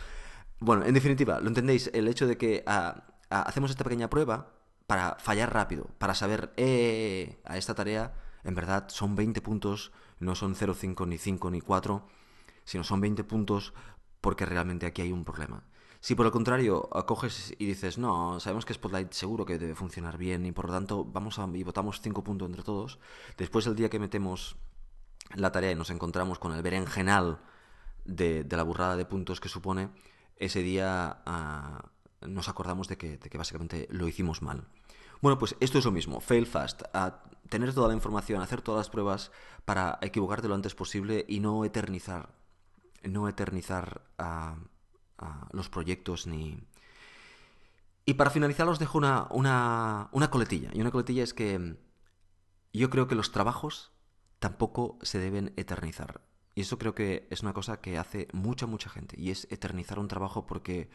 Bueno, 0.60 0.84
en 0.86 0.94
definitiva, 0.94 1.40
lo 1.40 1.48
entendéis, 1.48 1.90
el 1.92 2.06
hecho 2.08 2.26
de 2.26 2.38
que 2.38 2.62
ah, 2.66 3.04
ah, 3.30 3.42
hacemos 3.42 3.70
esta 3.70 3.84
pequeña 3.84 4.08
prueba 4.08 4.61
para 4.92 5.16
fallar 5.18 5.54
rápido, 5.54 5.88
para 5.96 6.14
saber, 6.14 6.52
eh, 6.58 7.40
a 7.46 7.56
esta 7.56 7.74
tarea, 7.74 8.12
en 8.44 8.54
verdad, 8.54 8.90
son 8.90 9.16
20 9.16 9.40
puntos, 9.40 9.90
no 10.20 10.34
son 10.34 10.54
0,5 10.54 11.08
ni 11.08 11.16
5 11.16 11.50
ni 11.50 11.62
4, 11.62 12.06
sino 12.64 12.84
son 12.84 13.00
20 13.00 13.24
puntos 13.24 13.72
porque 14.20 14.44
realmente 14.44 14.84
aquí 14.84 15.00
hay 15.00 15.10
un 15.10 15.24
problema. 15.24 15.64
Si 16.00 16.14
por 16.14 16.26
el 16.26 16.32
contrario 16.32 16.90
coges 17.06 17.54
y 17.58 17.64
dices, 17.64 17.96
no, 17.96 18.38
sabemos 18.38 18.66
que 18.66 18.74
Spotlight 18.74 19.12
seguro 19.12 19.46
que 19.46 19.58
debe 19.58 19.74
funcionar 19.74 20.18
bien 20.18 20.44
y 20.44 20.52
por 20.52 20.66
lo 20.66 20.74
tanto 20.74 21.06
vamos 21.06 21.38
a, 21.38 21.48
y 21.54 21.62
votamos 21.62 22.02
5 22.02 22.22
puntos 22.22 22.46
entre 22.50 22.62
todos, 22.62 22.98
después 23.38 23.66
el 23.66 23.76
día 23.76 23.88
que 23.88 23.98
metemos 23.98 24.56
la 25.34 25.52
tarea 25.52 25.72
y 25.72 25.74
nos 25.74 25.88
encontramos 25.88 26.38
con 26.38 26.52
el 26.52 26.60
berenjenal 26.60 27.40
de, 28.04 28.46
la 28.46 28.62
burrada 28.62 28.98
de 28.98 29.06
puntos 29.06 29.40
que 29.40 29.48
supone, 29.48 29.88
ese 30.36 30.60
día 30.60 31.22
ah, 31.24 31.92
nos 32.26 32.48
acordamos 32.48 32.88
de 32.88 32.96
que, 32.96 33.18
de 33.18 33.30
que, 33.30 33.38
básicamente 33.38 33.88
lo 33.90 34.08
hicimos 34.08 34.42
mal. 34.42 34.66
Bueno, 35.22 35.38
pues 35.38 35.56
esto 35.60 35.78
es 35.78 35.84
lo 35.84 35.92
mismo, 35.92 36.20
fail 36.20 36.46
fast, 36.46 36.82
a 36.92 37.22
tener 37.48 37.72
toda 37.72 37.88
la 37.88 37.94
información, 37.94 38.42
hacer 38.42 38.60
todas 38.60 38.80
las 38.80 38.90
pruebas 38.90 39.30
para 39.64 39.98
equivocarte 40.02 40.48
lo 40.48 40.54
antes 40.54 40.74
posible 40.74 41.24
y 41.28 41.38
no 41.38 41.64
eternizar, 41.64 42.34
no 43.04 43.28
eternizar 43.28 44.02
a 44.18 44.56
los 45.52 45.68
proyectos 45.68 46.26
ni... 46.26 46.58
Y 48.04 48.14
para 48.14 48.30
finalizar 48.30 48.68
os 48.68 48.80
dejo 48.80 48.98
una, 48.98 49.28
una, 49.30 50.08
una 50.10 50.28
coletilla. 50.28 50.70
Y 50.72 50.80
una 50.80 50.90
coletilla 50.90 51.22
es 51.22 51.34
que 51.34 51.76
yo 52.72 52.90
creo 52.90 53.06
que 53.06 53.14
los 53.14 53.30
trabajos 53.30 53.92
tampoco 54.40 54.98
se 55.02 55.20
deben 55.20 55.52
eternizar. 55.56 56.20
Y 56.56 56.62
eso 56.62 56.78
creo 56.78 56.96
que 56.96 57.28
es 57.30 57.42
una 57.42 57.52
cosa 57.52 57.80
que 57.80 57.98
hace 57.98 58.26
mucha, 58.32 58.66
mucha 58.66 58.90
gente. 58.90 59.14
Y 59.20 59.30
es 59.30 59.46
eternizar 59.52 60.00
un 60.00 60.08
trabajo 60.08 60.46
porque 60.46 60.90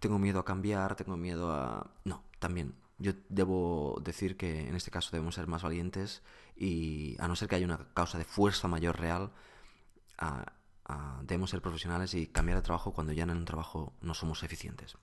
tengo 0.00 0.18
miedo 0.18 0.38
a 0.40 0.46
cambiar, 0.46 0.96
tengo 0.96 1.18
miedo 1.18 1.52
a... 1.52 1.90
No, 2.04 2.24
también. 2.38 2.74
Yo 2.98 3.12
debo 3.28 4.00
decir 4.02 4.36
que 4.36 4.68
en 4.68 4.74
este 4.74 4.90
caso 4.90 5.10
debemos 5.12 5.34
ser 5.34 5.46
más 5.46 5.62
valientes 5.62 6.22
y 6.56 7.16
a 7.20 7.28
no 7.28 7.36
ser 7.36 7.48
que 7.48 7.56
haya 7.56 7.66
una 7.66 7.88
causa 7.92 8.16
de 8.18 8.24
fuerza 8.24 8.68
mayor 8.68 8.98
real, 8.98 9.32
debemos 11.22 11.50
ser 11.50 11.60
profesionales 11.60 12.14
y 12.14 12.26
cambiar 12.26 12.58
de 12.58 12.62
trabajo 12.62 12.92
cuando 12.92 13.12
ya 13.12 13.24
en 13.24 13.30
un 13.30 13.44
trabajo 13.44 13.92
no 14.00 14.14
somos 14.14 14.42
eficientes. 14.42 14.96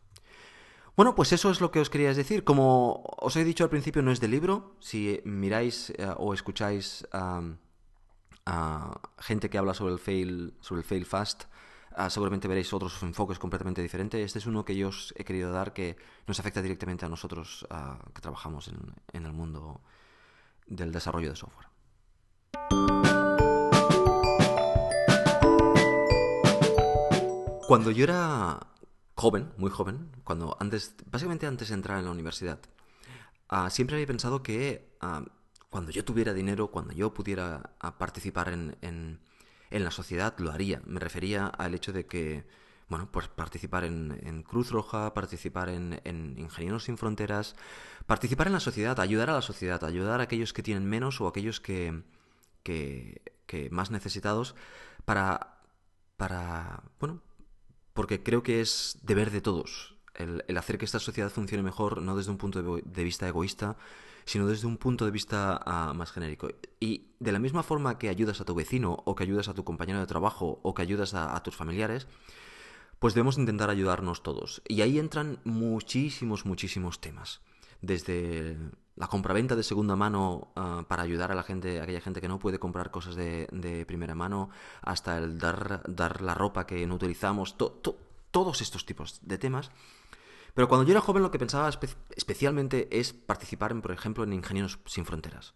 Bueno, 0.95 1.15
pues 1.15 1.33
eso 1.33 1.49
es 1.49 1.59
lo 1.59 1.71
que 1.71 1.79
os 1.79 1.89
quería 1.89 2.13
decir. 2.13 2.43
Como 2.43 3.03
os 3.17 3.35
he 3.35 3.43
dicho 3.43 3.63
al 3.63 3.69
principio, 3.69 4.01
no 4.03 4.11
es 4.11 4.19
de 4.19 4.27
libro. 4.27 4.75
Si 4.79 5.21
miráis 5.25 5.89
eh, 5.91 6.07
o 6.17 6.33
escucháis 6.35 7.07
a 7.11 9.01
gente 9.19 9.49
que 9.49 9.57
habla 9.57 9.73
sobre 9.73 9.93
el 9.93 9.99
fail, 9.99 10.53
sobre 10.59 10.81
el 10.81 10.85
fail 10.85 11.05
fast, 11.05 11.45
ah, 11.95 12.09
seguramente 12.09 12.47
veréis 12.47 12.73
otros 12.73 13.01
enfoques 13.03 13.39
completamente 13.39 13.81
diferentes. 13.81 14.23
Este 14.23 14.39
es 14.39 14.45
uno 14.45 14.65
que 14.65 14.75
yo 14.75 14.89
os 14.89 15.13
he 15.17 15.23
querido 15.23 15.51
dar 15.51 15.73
que 15.73 15.97
nos 16.27 16.39
afecta 16.39 16.61
directamente 16.61 17.05
a 17.05 17.09
nosotros 17.09 17.65
ah, 17.69 17.99
que 18.13 18.21
trabajamos 18.21 18.69
en 19.13 19.25
el 19.25 19.33
mundo 19.33 19.81
del 20.67 20.91
desarrollo 20.91 21.29
de 21.29 21.35
software. 21.35 21.73
Cuando 27.67 27.91
yo 27.91 28.03
era 28.03 28.67
joven, 29.15 29.53
muy 29.57 29.71
joven, 29.71 30.11
cuando 30.23 30.57
antes, 30.59 30.95
básicamente 31.09 31.47
antes 31.47 31.69
de 31.69 31.75
entrar 31.75 31.97
en 31.97 32.05
la 32.05 32.11
universidad, 32.11 32.59
uh, 33.51 33.69
siempre 33.69 33.95
había 33.95 34.07
pensado 34.07 34.43
que 34.43 34.93
cuando 35.69 35.91
yo 35.91 36.03
tuviera 36.03 36.33
dinero, 36.33 36.71
cuando 36.71 36.93
yo 36.93 37.13
pudiera 37.13 37.73
participar 37.97 38.49
en, 38.49 38.77
en, 38.81 39.19
en, 39.73 39.83
la 39.83 39.91
sociedad, 39.91 40.33
lo 40.37 40.51
haría. 40.51 40.81
Me 40.85 40.99
refería 40.99 41.47
al 41.47 41.73
hecho 41.73 41.91
de 41.91 42.05
que, 42.05 42.45
bueno, 42.89 43.09
pues 43.11 43.27
participar 43.27 43.83
en, 43.83 44.43
Cruz 44.43 44.71
Roja, 44.71 45.13
participar 45.13 45.69
en, 45.69 46.35
Ingenieros 46.37 46.85
Sin 46.85 46.97
Fronteras, 46.97 47.55
participar 48.05 48.47
en 48.47 48.53
la 48.53 48.59
sociedad, 48.59 48.99
ayudar 48.99 49.29
a 49.29 49.33
la 49.33 49.41
sociedad, 49.41 49.83
ayudar 49.83 50.19
a 50.19 50.23
aquellos 50.23 50.53
que 50.53 50.63
tienen 50.63 50.85
menos 50.85 51.21
o 51.21 51.27
aquellos 51.27 51.59
que, 51.59 52.03
que, 52.63 53.21
que 53.45 53.69
más 53.69 53.91
necesitados 53.91 54.55
para, 55.05 55.59
para, 56.17 56.83
bueno, 56.99 57.21
porque 57.93 58.23
creo 58.23 58.43
que 58.43 58.61
es 58.61 58.97
deber 59.03 59.31
de 59.31 59.41
todos 59.41 59.92
el, 60.15 60.57
hacer 60.57 60.77
que 60.77 60.85
esta 60.85 60.99
sociedad 60.99 61.29
funcione 61.29 61.63
mejor, 61.63 62.01
no 62.01 62.15
desde 62.15 62.31
un 62.31 62.37
punto 62.37 62.61
de, 62.61 63.03
vista 63.03 63.27
egoísta, 63.27 63.77
sino 64.25 64.47
desde 64.47 64.67
un 64.67 64.77
punto 64.77 65.05
de 65.05 65.11
vista 65.11 65.59
ah, 65.65 65.93
más 65.95 66.11
genérico. 66.11 66.49
Y 66.79 67.07
de 67.19 67.31
la 67.31 67.39
misma 67.39 67.63
forma 67.63 67.97
que 67.97 68.09
ayudas 68.09 68.41
a 68.41 68.45
tu 68.45 68.55
vecino, 68.55 69.01
o 69.05 69.15
que 69.15 69.23
ayudas 69.23 69.47
a 69.47 69.53
tu 69.53 69.63
compañero 69.63 69.99
de 69.99 70.05
trabajo, 70.05 70.59
o 70.63 70.73
que 70.73 70.81
ayudas 70.81 71.13
a, 71.13 71.41
tus 71.43 71.55
familiares, 71.55 72.07
pues 72.99 73.13
debemos 73.13 73.37
intentar 73.37 73.69
ayudarnos 73.69 74.23
todos. 74.23 74.61
Y 74.67 74.81
ahí 74.81 74.99
entran 74.99 75.39
muchísimos, 75.43 76.45
muchísimos 76.45 77.01
temas. 77.01 77.41
Desde 77.81 78.57
la 78.95 79.07
compraventa 79.07 79.55
de 79.57 79.63
segunda 79.63 79.95
mano 79.97 80.53
ah, 80.55 80.85
para 80.87 81.03
ayudar 81.03 81.31
a 81.31 81.35
la 81.35 81.43
gente, 81.43 81.79
a 81.79 81.83
aquella 81.83 81.99
gente 81.99 82.21
que 82.21 82.29
no 82.29 82.39
puede 82.39 82.59
comprar 82.59 82.91
cosas 82.91 83.15
de, 83.15 83.83
primera 83.87 84.15
mano, 84.15 84.49
hasta 84.81 85.17
el 85.17 85.37
dar, 85.37 85.83
dar 85.87 86.21
la 86.21 86.33
ropa 86.33 86.65
que 86.65 86.85
no 86.87 86.95
utilizamos, 86.95 87.57
todos 88.33 88.59
estos 88.61 88.85
tipos 88.85 89.19
de 89.21 89.37
temas. 89.37 89.71
Pero 90.53 90.67
cuando 90.67 90.85
yo 90.85 90.91
era 90.91 91.01
joven 91.01 91.23
lo 91.23 91.31
que 91.31 91.39
pensaba 91.39 91.69
especialmente 92.15 92.89
es 92.91 93.13
participar, 93.13 93.71
en, 93.71 93.81
por 93.81 93.91
ejemplo, 93.91 94.25
en 94.25 94.33
Ingenieros 94.33 94.79
Sin 94.85 95.05
Fronteras. 95.05 95.53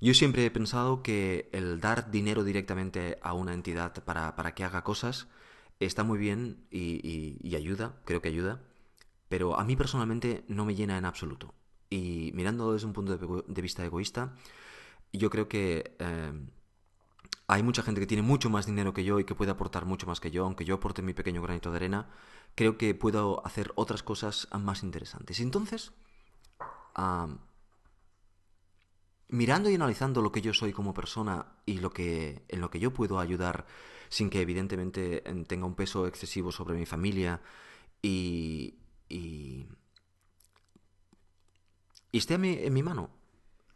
Yo 0.00 0.12
siempre 0.14 0.44
he 0.44 0.50
pensado 0.50 1.02
que 1.02 1.48
el 1.52 1.80
dar 1.80 2.10
dinero 2.10 2.42
directamente 2.42 3.18
a 3.22 3.34
una 3.34 3.54
entidad 3.54 3.92
para, 4.04 4.34
para 4.34 4.52
que 4.54 4.64
haga 4.64 4.82
cosas 4.82 5.28
está 5.78 6.02
muy 6.02 6.18
bien 6.18 6.66
y, 6.70 7.54
ayuda, 7.54 8.00
creo 8.04 8.20
que 8.20 8.28
ayuda, 8.28 8.60
pero 9.28 9.58
a 9.58 9.64
mí 9.64 9.76
personalmente 9.76 10.44
no 10.48 10.64
me 10.64 10.74
llena 10.74 10.98
en 10.98 11.04
absoluto. 11.04 11.54
Y 11.88 12.32
mirando 12.34 12.72
desde 12.72 12.86
un 12.86 12.92
punto 12.92 13.16
de, 13.16 13.62
vista 13.62 13.84
egoísta, 13.84 14.34
yo 15.12 15.30
creo 15.30 15.48
que 15.48 15.94
eh, 15.98 16.32
hay 17.52 17.62
mucha 17.62 17.82
gente 17.82 18.00
que 18.00 18.06
tiene 18.06 18.22
mucho 18.22 18.48
más 18.48 18.64
dinero 18.64 18.94
que 18.94 19.04
yo 19.04 19.20
y 19.20 19.24
que 19.24 19.34
puede 19.34 19.50
aportar 19.50 19.84
mucho 19.84 20.06
más 20.06 20.20
que 20.20 20.30
yo, 20.30 20.44
aunque 20.46 20.64
yo 20.64 20.76
aporte 20.76 21.02
mi 21.02 21.12
pequeño 21.12 21.42
granito 21.42 21.70
de 21.70 21.76
arena, 21.76 22.08
creo 22.54 22.78
que 22.78 22.94
puedo 22.94 23.46
hacer 23.46 23.72
otras 23.74 24.02
cosas 24.02 24.48
más 24.58 24.82
interesantes. 24.82 25.38
Y 25.38 25.42
entonces, 25.42 25.92
mirando 29.28 29.68
y 29.68 29.74
analizando 29.74 30.22
lo 30.22 30.32
que 30.32 30.40
yo 30.40 30.54
soy 30.54 30.72
como 30.72 30.94
persona 30.94 31.44
y 31.66 31.78
lo 31.78 31.90
que, 31.90 32.42
en 32.48 32.62
lo 32.62 32.70
que 32.70 32.80
yo 32.80 32.94
puedo 32.94 33.20
ayudar 33.20 33.66
sin 34.08 34.30
que 34.30 34.40
evidentemente 34.40 35.20
tenga 35.46 35.66
un 35.66 35.74
peso 35.74 36.06
excesivo 36.06 36.52
sobre 36.52 36.74
mi 36.78 36.86
familia 36.86 37.42
y, 38.00 38.78
y 39.10 39.66
esté 42.12 42.34
en 42.34 42.72
mi, 42.72 42.82
mano. 42.82 43.10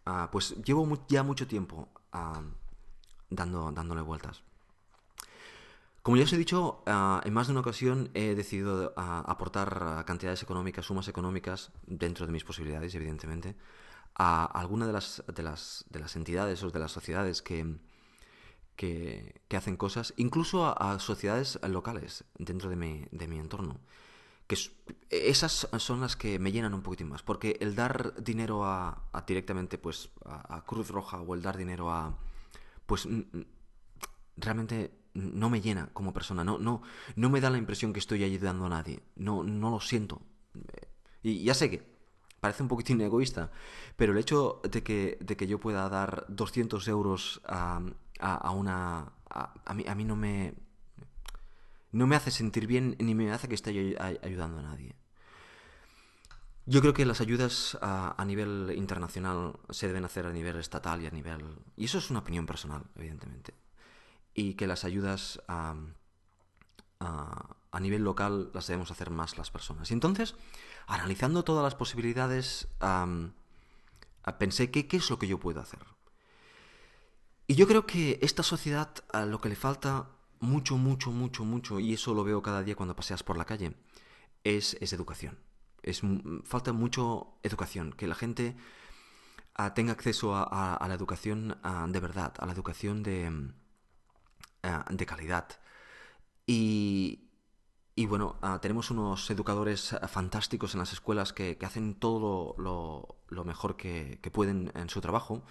Ah, 0.06 0.30
pues 0.33 0.54
llevo 0.64 1.04
ya 1.09 1.23
mucho 1.23 1.47
tiempo 1.47 1.88
ah, 2.12 2.40
dando, 3.30 3.73
dándole 3.73 4.02
vueltas. 4.02 4.42
Como 6.02 6.16
ya 6.16 6.25
os 6.25 6.33
he 6.33 6.38
dicho, 6.38 6.83
ah, 6.87 7.21
en 7.25 7.33
más 7.33 7.49
de 7.49 7.52
una 7.52 7.61
ocasión 7.61 8.11
he 8.14 8.35
decidido 8.35 8.92
aportar 8.97 10.04
cantidades 10.06 10.42
económicas, 10.42 10.87
sumas 10.87 11.09
económicas, 11.09 11.73
dentro 11.87 12.26
de 12.26 12.33
mis 12.33 12.45
posibilidades, 12.45 12.95
evidentemente, 12.95 13.56
a 14.14 14.45
alguna 14.45 14.87
de 14.87 14.92
las, 14.92 15.25
de 15.35 15.42
las, 15.42 15.85
de 15.90 15.99
las 15.99 16.14
entidades 16.14 16.62
o 16.62 16.71
de 16.71 16.78
las 16.78 16.92
sociedades 16.92 17.42
que, 17.42 17.76
que, 18.76 19.35
hacen 19.56 19.76
cosas, 19.76 20.14
incluso 20.16 20.80
a, 20.80 20.99
sociedades 21.00 21.59
locales 21.68 22.25
dentro 22.38 22.71
de 22.71 22.76
mi, 22.76 23.06
de 23.11 23.26
mi 23.26 23.38
entorno 23.38 23.80
que 24.47 24.56
esas 25.11 25.68
son 25.78 26.00
las 26.00 26.16
que 26.16 26.38
me 26.38 26.52
llenan 26.52 26.75
un 26.75 26.83
poquitín 26.83 27.09
más, 27.09 27.23
porque 27.23 27.56
el 27.61 27.75
dar 27.75 28.14
dinero 28.23 28.64
a, 28.64 29.02
directamente 29.26 29.78
pues 29.78 30.11
a, 30.25 30.62
Cruz 30.64 30.88
Roja 30.88 31.21
o 31.21 31.35
el 31.35 31.42
dar 31.42 31.56
dinero 31.56 31.90
a 31.90 32.16
pues 32.86 33.08
realmente 34.36 34.92
no 35.14 35.50
me 35.50 35.60
llena 35.60 35.88
como 35.92 36.12
persona, 36.12 36.44
no 36.44 36.58
no 36.58 36.82
no 37.16 37.30
me 37.30 37.40
da 37.40 37.50
la 37.50 37.58
impresión 37.58 37.92
que 37.92 38.00
estoy 38.00 38.22
ayudando 38.24 38.66
a 38.66 38.68
nadie, 38.68 39.02
no 39.16 39.42
no 39.42 39.70
lo 39.70 39.80
siento. 39.80 40.22
Y 41.22 41.42
ya 41.42 41.54
sé 41.54 41.70
que 41.70 41.96
parece 42.40 42.62
un 42.62 42.68
poquitín 42.68 43.00
egoísta, 43.00 43.50
pero 43.96 44.12
el 44.12 44.18
hecho 44.18 44.60
de 44.70 44.82
que, 44.82 45.18
de 45.20 45.36
que 45.36 45.48
yo 45.48 45.58
pueda 45.58 45.88
dar 45.88 46.26
200 46.28 46.86
euros 46.88 47.40
a, 47.44 47.80
a, 48.20 48.50
una... 48.52 49.12
A, 49.28 49.74
mí, 49.74 49.84
a 49.88 49.94
mí 49.96 50.04
no 50.04 50.14
me, 50.14 50.54
no 51.90 52.06
me 52.06 52.14
hace 52.14 52.30
sentir 52.30 52.68
bien 52.68 52.96
ni 53.00 53.16
me 53.16 53.32
hace 53.32 53.48
que 53.48 53.56
esté 53.56 53.70
ayudando 54.22 54.58
a 54.58 54.62
nadie. 54.62 54.94
Yo 56.68 56.80
creo 56.80 56.94
que 56.94 57.06
las 57.06 57.20
ayudas 57.20 57.78
a, 57.80 58.25
nivel 58.26 58.73
internacional 58.76 59.54
se 59.70 59.87
deben 59.87 60.04
hacer 60.04 60.26
a 60.26 60.32
nivel 60.32 60.56
estatal 60.56 61.00
y 61.00 61.06
a 61.06 61.11
nivel... 61.11 61.44
Y 61.76 61.85
eso 61.85 61.99
es 61.99 62.11
una 62.11 62.18
opinión 62.18 62.44
personal, 62.44 62.82
evidentemente. 62.96 63.54
Y 64.35 64.54
que 64.54 64.66
las 64.66 64.85
ayudas 64.85 65.40
a, 65.46 65.76
a, 66.99 67.80
nivel 67.80 68.02
local 68.02 68.50
las 68.52 68.66
debemos 68.66 68.90
hacer 68.90 69.11
más 69.11 69.38
las 69.38 69.52
personas. 69.52 69.92
Y 69.92 69.94
entonces, 69.94 70.35
analizando 70.88 71.44
todas 71.44 71.62
las 71.62 71.76
posibilidades, 71.76 72.66
pensé, 74.38 74.73
¿qué, 74.73 74.88
¿qué 74.88 74.96
es 74.96 75.08
lo 75.08 75.20
que 75.20 75.28
yo 75.28 75.38
puedo 75.38 75.61
hacer? 75.61 75.85
Y 77.46 77.54
yo 77.54 77.68
creo 77.68 77.87
que 77.87 78.18
esta 78.23 78.42
sociedad 78.42 78.92
a 79.12 79.25
lo 79.25 79.40
que 79.40 79.50
le 79.50 79.54
falta 79.56 80.08
mucho, 80.40 80.76
mucho, 80.78 81.12
mucho, 81.12 81.44
mucho, 81.44 81.78
y 81.78 81.94
eso 81.94 82.12
lo 82.12 82.25
veo 82.25 82.42
cada 82.42 82.64
día 82.64 82.75
cuando 82.75 82.96
paseas 82.96 83.23
por 83.23 83.38
la 83.38 83.44
calle, 83.44 83.76
es, 84.42 84.76
es 84.80 84.92
educación. 84.92 85.45
Es, 85.86 86.02
falta 86.44 86.72
mucho 86.72 87.38
educación, 87.42 87.92
que 87.92 88.06
la 88.06 88.14
gente 88.14 88.56
ah, 89.54 89.72
tenga 89.72 89.92
acceso 89.92 90.34
a, 90.36 90.84
la 90.86 90.94
educación 90.94 91.58
ah, 91.62 91.86
de 91.88 92.00
verdad, 92.00 92.34
a 92.38 92.46
la 92.46 92.52
educación 92.52 93.02
de, 93.02 93.52
ah, 94.62 94.84
de 94.90 95.06
calidad. 95.06 95.48
Y, 96.46 97.30
y 97.94 98.06
bueno, 98.06 98.38
tenemos 98.60 98.90
unos 98.90 99.30
educadores 99.30 99.96
fantásticos 100.08 100.74
en 100.74 100.80
las 100.80 100.92
escuelas 100.92 101.32
que, 101.32 101.56
hacen 101.62 101.94
todo 101.94 102.54
lo, 102.58 103.16
lo, 103.28 103.44
mejor 103.44 103.76
que, 103.76 104.18
que, 104.22 104.30
pueden 104.30 104.70
en 104.74 104.90
su 104.90 105.00
trabajo 105.00 105.44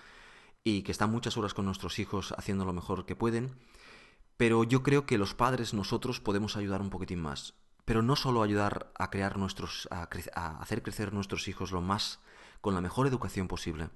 y 0.63 0.83
que 0.83 0.91
están 0.91 1.11
muchas 1.11 1.37
horas 1.37 1.53
con 1.53 1.65
nuestros 1.65 1.97
hijos 1.97 2.33
haciendo 2.37 2.65
lo 2.65 2.73
mejor 2.73 3.05
que 3.05 3.15
pueden. 3.15 3.55
Pero 4.37 4.63
yo 4.63 4.83
creo 4.83 5.05
que 5.05 5.17
los 5.17 5.33
padres, 5.33 5.73
nosotros, 5.73 6.19
podemos 6.19 6.57
ayudar 6.57 6.81
un 6.81 6.89
poquitín 6.89 7.21
más. 7.21 7.55
Pero 7.85 8.01
no 8.01 8.15
solo 8.15 8.41
ayudar 8.41 8.91
a 8.97 9.09
crear 9.09 9.37
nuestros, 9.37 9.87
a, 9.91 10.09
hacer 10.59 10.81
crecer 10.81 11.13
nuestros 11.13 11.47
hijos 11.47 11.71
lo 11.71 11.81
más, 11.81 12.19
con 12.61 12.73
la 12.73 12.81
mejor 12.81 13.07
educación 13.07 13.47
posible, 13.47 13.89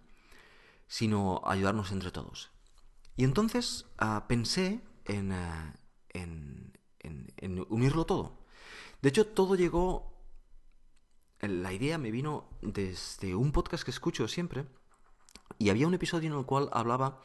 sino 0.88 1.42
ayudarnos 1.46 1.92
entre 1.92 2.12
todos. 2.12 2.52
Y 3.16 3.24
entonces 3.24 3.86
ah, 3.98 4.26
pensé 4.28 4.82
en, 5.06 5.32
ah, 5.32 5.76
en, 6.10 6.78
en, 7.00 7.66
unirlo 7.70 8.06
todo. 8.06 8.46
De 9.02 9.10
hecho, 9.10 9.26
todo 9.26 9.56
llegó, 9.56 10.14
la 11.40 11.74
idea 11.74 11.98
me 11.98 12.12
vino 12.12 12.50
desde 12.62 13.36
un 13.36 13.52
podcast 13.52 13.84
que 13.84 13.92
escucho 13.92 14.28
siempre, 14.28 14.66
y 15.58 15.70
había 15.70 15.88
un 15.88 15.94
episodio 15.94 16.32
en 16.32 16.38
el 16.38 16.46
cual 16.46 16.70
hablaba 16.72 17.22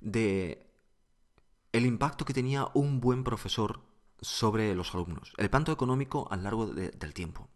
de 0.00 0.68
el 1.72 1.86
impacto 1.86 2.24
que 2.24 2.34
tenía 2.34 2.68
un 2.74 3.00
buen 3.00 3.24
profesor 3.24 3.80
sobre 4.22 4.74
los 4.74 4.94
alumnos, 4.94 5.34
el 5.36 5.46
impacto 5.46 5.72
económico 5.72 6.28
a 6.30 6.36
lo 6.36 6.42
largo 6.42 6.66
del 6.66 7.12
tiempo. 7.12 7.50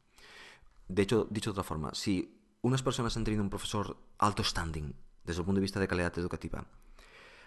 De 0.89 1.03
hecho, 1.03 1.27
dicho 1.31 1.51
de 1.51 1.53
otra 1.53 1.65
forma, 1.65 1.95
si 1.95 2.39
unas 2.61 2.83
personas 2.83 3.17
han 3.17 3.25
tenido 3.25 3.43
un 3.43 3.51
profesor 3.51 3.97
alto 4.19 4.45
standing 4.45 4.95
desde 5.25 5.41
el 5.41 5.47
punto 5.47 5.61
de 5.61 5.63
vista 5.63 5.81
de 5.81 5.89
calidad 5.89 6.17
educativa, 6.19 6.67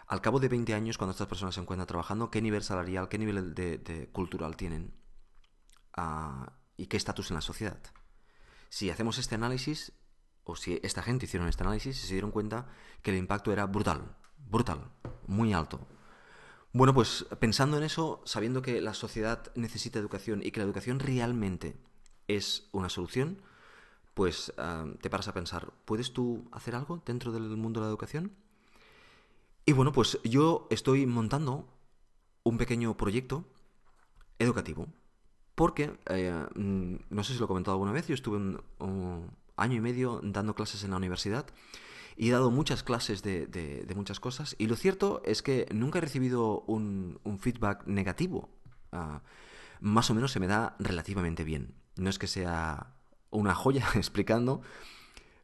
al 0.08 0.22
cabo 0.22 0.40
de 0.40 0.50
20 0.50 0.74
años, 0.74 0.98
cuando 0.98 1.12
estas 1.12 1.28
personas 1.28 1.54
se 1.54 1.62
encuentran 1.62 1.86
trabajando, 1.86 2.32
¿qué 2.32 2.42
nivel 2.42 2.64
salarial, 2.64 3.10
qué 3.10 3.20
nivel 3.20 3.54
de, 3.54 4.10
cultural 4.12 4.56
tienen? 4.56 4.92
Ah, 5.94 6.54
¿Y 6.78 6.88
qué 6.88 6.98
estatus 6.98 7.30
en 7.30 7.36
la 7.36 7.42
sociedad? 7.42 7.80
Si 8.70 8.90
hacemos 8.90 9.20
este 9.20 9.36
análisis, 9.36 9.92
o 10.46 10.56
si 10.56 10.80
esta 10.82 11.04
gente 11.04 11.26
hicieron 11.26 11.48
este 11.48 11.64
análisis 11.64 11.98
se 11.98 12.14
dieron 12.14 12.32
cuenta 12.32 12.68
que 13.04 13.12
el 13.12 13.18
impacto 13.18 13.52
era 13.52 13.66
brutal, 13.66 14.16
brutal, 14.38 14.92
muy 15.28 15.54
alto. 15.54 15.88
Bueno, 16.72 16.94
pues 16.94 17.26
pensando 17.40 17.78
en 17.78 17.84
eso, 17.84 18.22
sabiendo 18.26 18.62
que 18.62 18.80
la 18.80 18.94
sociedad 18.94 19.52
necesita 19.56 19.98
educación 19.98 20.42
y 20.44 20.52
que 20.52 20.60
la 20.60 20.66
educación 20.66 21.00
realmente 21.00 21.76
es 22.28 22.70
una 22.72 22.90
solución, 22.90 23.42
pues 24.14 24.54
ah, 24.58 24.86
te 25.02 25.10
paras 25.10 25.28
a 25.28 25.34
pensar, 25.34 25.74
¿puedes 25.86 26.14
tú 26.14 26.48
hacer 26.52 26.76
algo 26.76 27.02
dentro 27.06 27.32
del 27.32 27.58
mundo 27.58 27.80
de 27.80 27.86
la 27.86 27.90
educación? 27.90 28.34
Y 29.66 29.74
bueno, 29.74 29.92
pues 29.92 30.20
yo 30.24 30.68
estoy 30.70 31.06
montando 31.06 31.68
un 32.44 32.58
pequeño 32.58 32.96
proyecto 32.98 33.46
educativo, 34.38 34.88
porque, 35.56 35.98
eh, 36.08 36.46
mm, 36.56 36.96
no 37.10 37.24
sé 37.24 37.34
si 37.34 37.40
lo 37.40 37.46
he 37.46 37.48
comentado 37.48 37.76
alguna 37.76 37.92
vez, 37.92 38.08
yo 38.08 38.14
estuve 38.14 38.38
en, 38.38 38.60
año 39.58 39.76
y 39.76 39.82
medio 39.82 40.22
dando 40.24 40.56
clases 40.56 40.84
en 40.84 40.92
la 40.92 40.98
universidad 40.98 41.46
y 42.20 42.28
he 42.28 42.32
dado 42.34 42.52
muchas 42.52 42.84
clases 42.84 43.24
de, 43.24 43.88
muchas 43.96 44.20
cosas 44.20 44.54
y 44.60 44.68
lo 44.68 44.76
cierto 44.76 45.22
es 45.24 45.42
que 45.42 45.68
nunca 45.72 46.00
he 46.00 46.02
recibido 46.02 46.66
un, 46.68 47.18
feedback 47.40 47.88
negativo. 47.88 48.50
Ah, 48.92 49.22
más 49.80 50.10
o 50.10 50.14
menos 50.14 50.34
se 50.34 50.42
me 50.42 50.48
da 50.48 50.76
relativamente 50.80 51.46
bien. 51.46 51.76
No 51.96 52.10
es 52.10 52.20
que 52.20 52.28
sea 52.28 52.94
una 53.30 53.56
joya 53.56 53.88
explicando, 53.96 54.62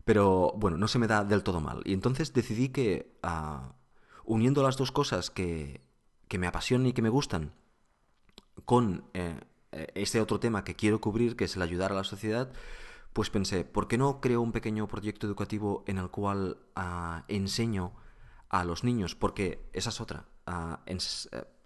pero 0.04 0.54
bueno, 0.58 0.78
no 0.78 0.90
se 0.90 1.00
me 1.00 1.08
da 1.08 1.24
del 1.24 1.44
todo 1.44 1.62
mal. 1.62 1.82
Y 1.86 1.94
entonces 1.94 2.34
decidí 2.34 2.68
que 2.68 3.18
ah, 3.24 3.76
uniendo 4.26 4.62
las 4.62 4.76
dos 4.76 4.92
cosas 4.92 5.30
que, 5.32 5.80
que, 6.28 6.40
me 6.40 6.48
apasionan 6.48 6.88
y 6.88 6.94
que 6.94 7.02
me 7.02 7.08
gustan 7.08 7.54
con 8.66 9.06
eh, 9.14 9.40
este 9.94 10.20
otro 10.20 10.42
tema 10.42 10.66
que 10.66 10.76
quiero 10.76 11.00
cubrir, 11.00 11.38
que 11.38 11.46
es 11.46 11.56
el 11.56 11.62
ayudar 11.62 11.94
a 11.94 11.96
la 11.96 12.04
sociedad, 12.04 12.52
pues 13.16 13.30
pensé, 13.30 13.64
¿por 13.64 13.88
qué 13.88 13.98
no 13.98 14.20
creo 14.20 14.42
un 14.42 14.52
pequeño 14.52 14.90
proyecto 14.90 15.26
educativo 15.26 15.86
en 15.88 16.00
el 16.00 16.10
cual 16.10 16.58
ah, 16.76 17.24
enseño 17.30 17.94
a 18.50 18.66
los 18.66 18.84
niños? 18.84 19.16
Porque 19.16 19.70
esa 19.72 19.88
es 19.88 20.02
otra. 20.02 20.26
Ah, 20.46 20.82
eh, 20.86 20.98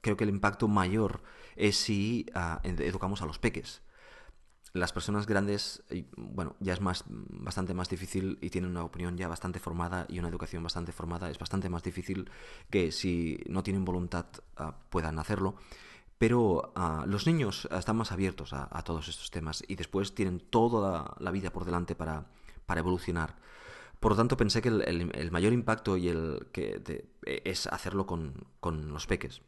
creo 0.02 0.16
que 0.16 0.26
el 0.26 0.30
impacto 0.30 0.68
mayor 0.68 1.24
es 1.56 1.76
si 1.76 2.28
ah, 2.36 2.62
educamos 2.64 3.24
a 3.24 3.26
los 3.26 3.40
peques. 3.40 3.82
Las 4.74 4.94
personas 4.94 5.26
grandes, 5.26 5.82
bueno, 6.16 6.56
ya 6.60 6.74
es 6.74 6.82
más, 6.82 7.04
bastante 7.08 7.74
más 7.74 7.90
difícil 7.90 8.38
y 8.42 8.52
tienen 8.52 8.70
una 8.70 8.84
opinión 8.84 9.18
ya 9.18 9.28
bastante 9.28 9.58
formada 9.60 10.06
y 10.08 10.20
una 10.20 10.28
educación 10.28 10.62
bastante 10.62 10.92
formada. 10.92 11.32
Es 11.32 11.40
bastante 11.40 11.68
más 11.68 11.82
difícil 11.82 12.30
que 12.70 12.92
si 12.92 13.40
no 13.50 13.64
tienen 13.64 13.86
voluntad 13.86 14.28
puedan 14.92 15.18
hacerlo. 15.18 15.56
Pero 16.20 16.74
ah, 16.76 17.06
los 17.08 17.26
niños 17.26 17.68
están 17.72 17.96
más 17.96 18.12
abiertos 18.12 18.52
a, 18.52 18.84
todos 18.84 19.08
estos 19.08 19.32
temas 19.32 19.64
y 19.68 19.76
después 19.76 20.14
tienen 20.14 20.42
toda 20.42 21.16
la, 21.18 21.32
vida 21.32 21.52
por 21.52 21.64
delante 21.64 21.96
para, 21.96 22.28
evolucionar. 22.76 23.38
Por 24.02 24.12
lo 24.12 24.18
tanto, 24.18 24.36
pensé 24.36 24.62
que 24.62 24.68
el, 24.68 25.32
mayor 25.32 25.54
impacto 25.54 25.96
y 25.96 26.10
el 26.10 26.50
que 26.52 26.84
e, 27.26 27.42
es 27.46 27.68
hacerlo 27.68 28.06
con, 28.06 28.92
los 28.92 29.08
peques. 29.08 29.42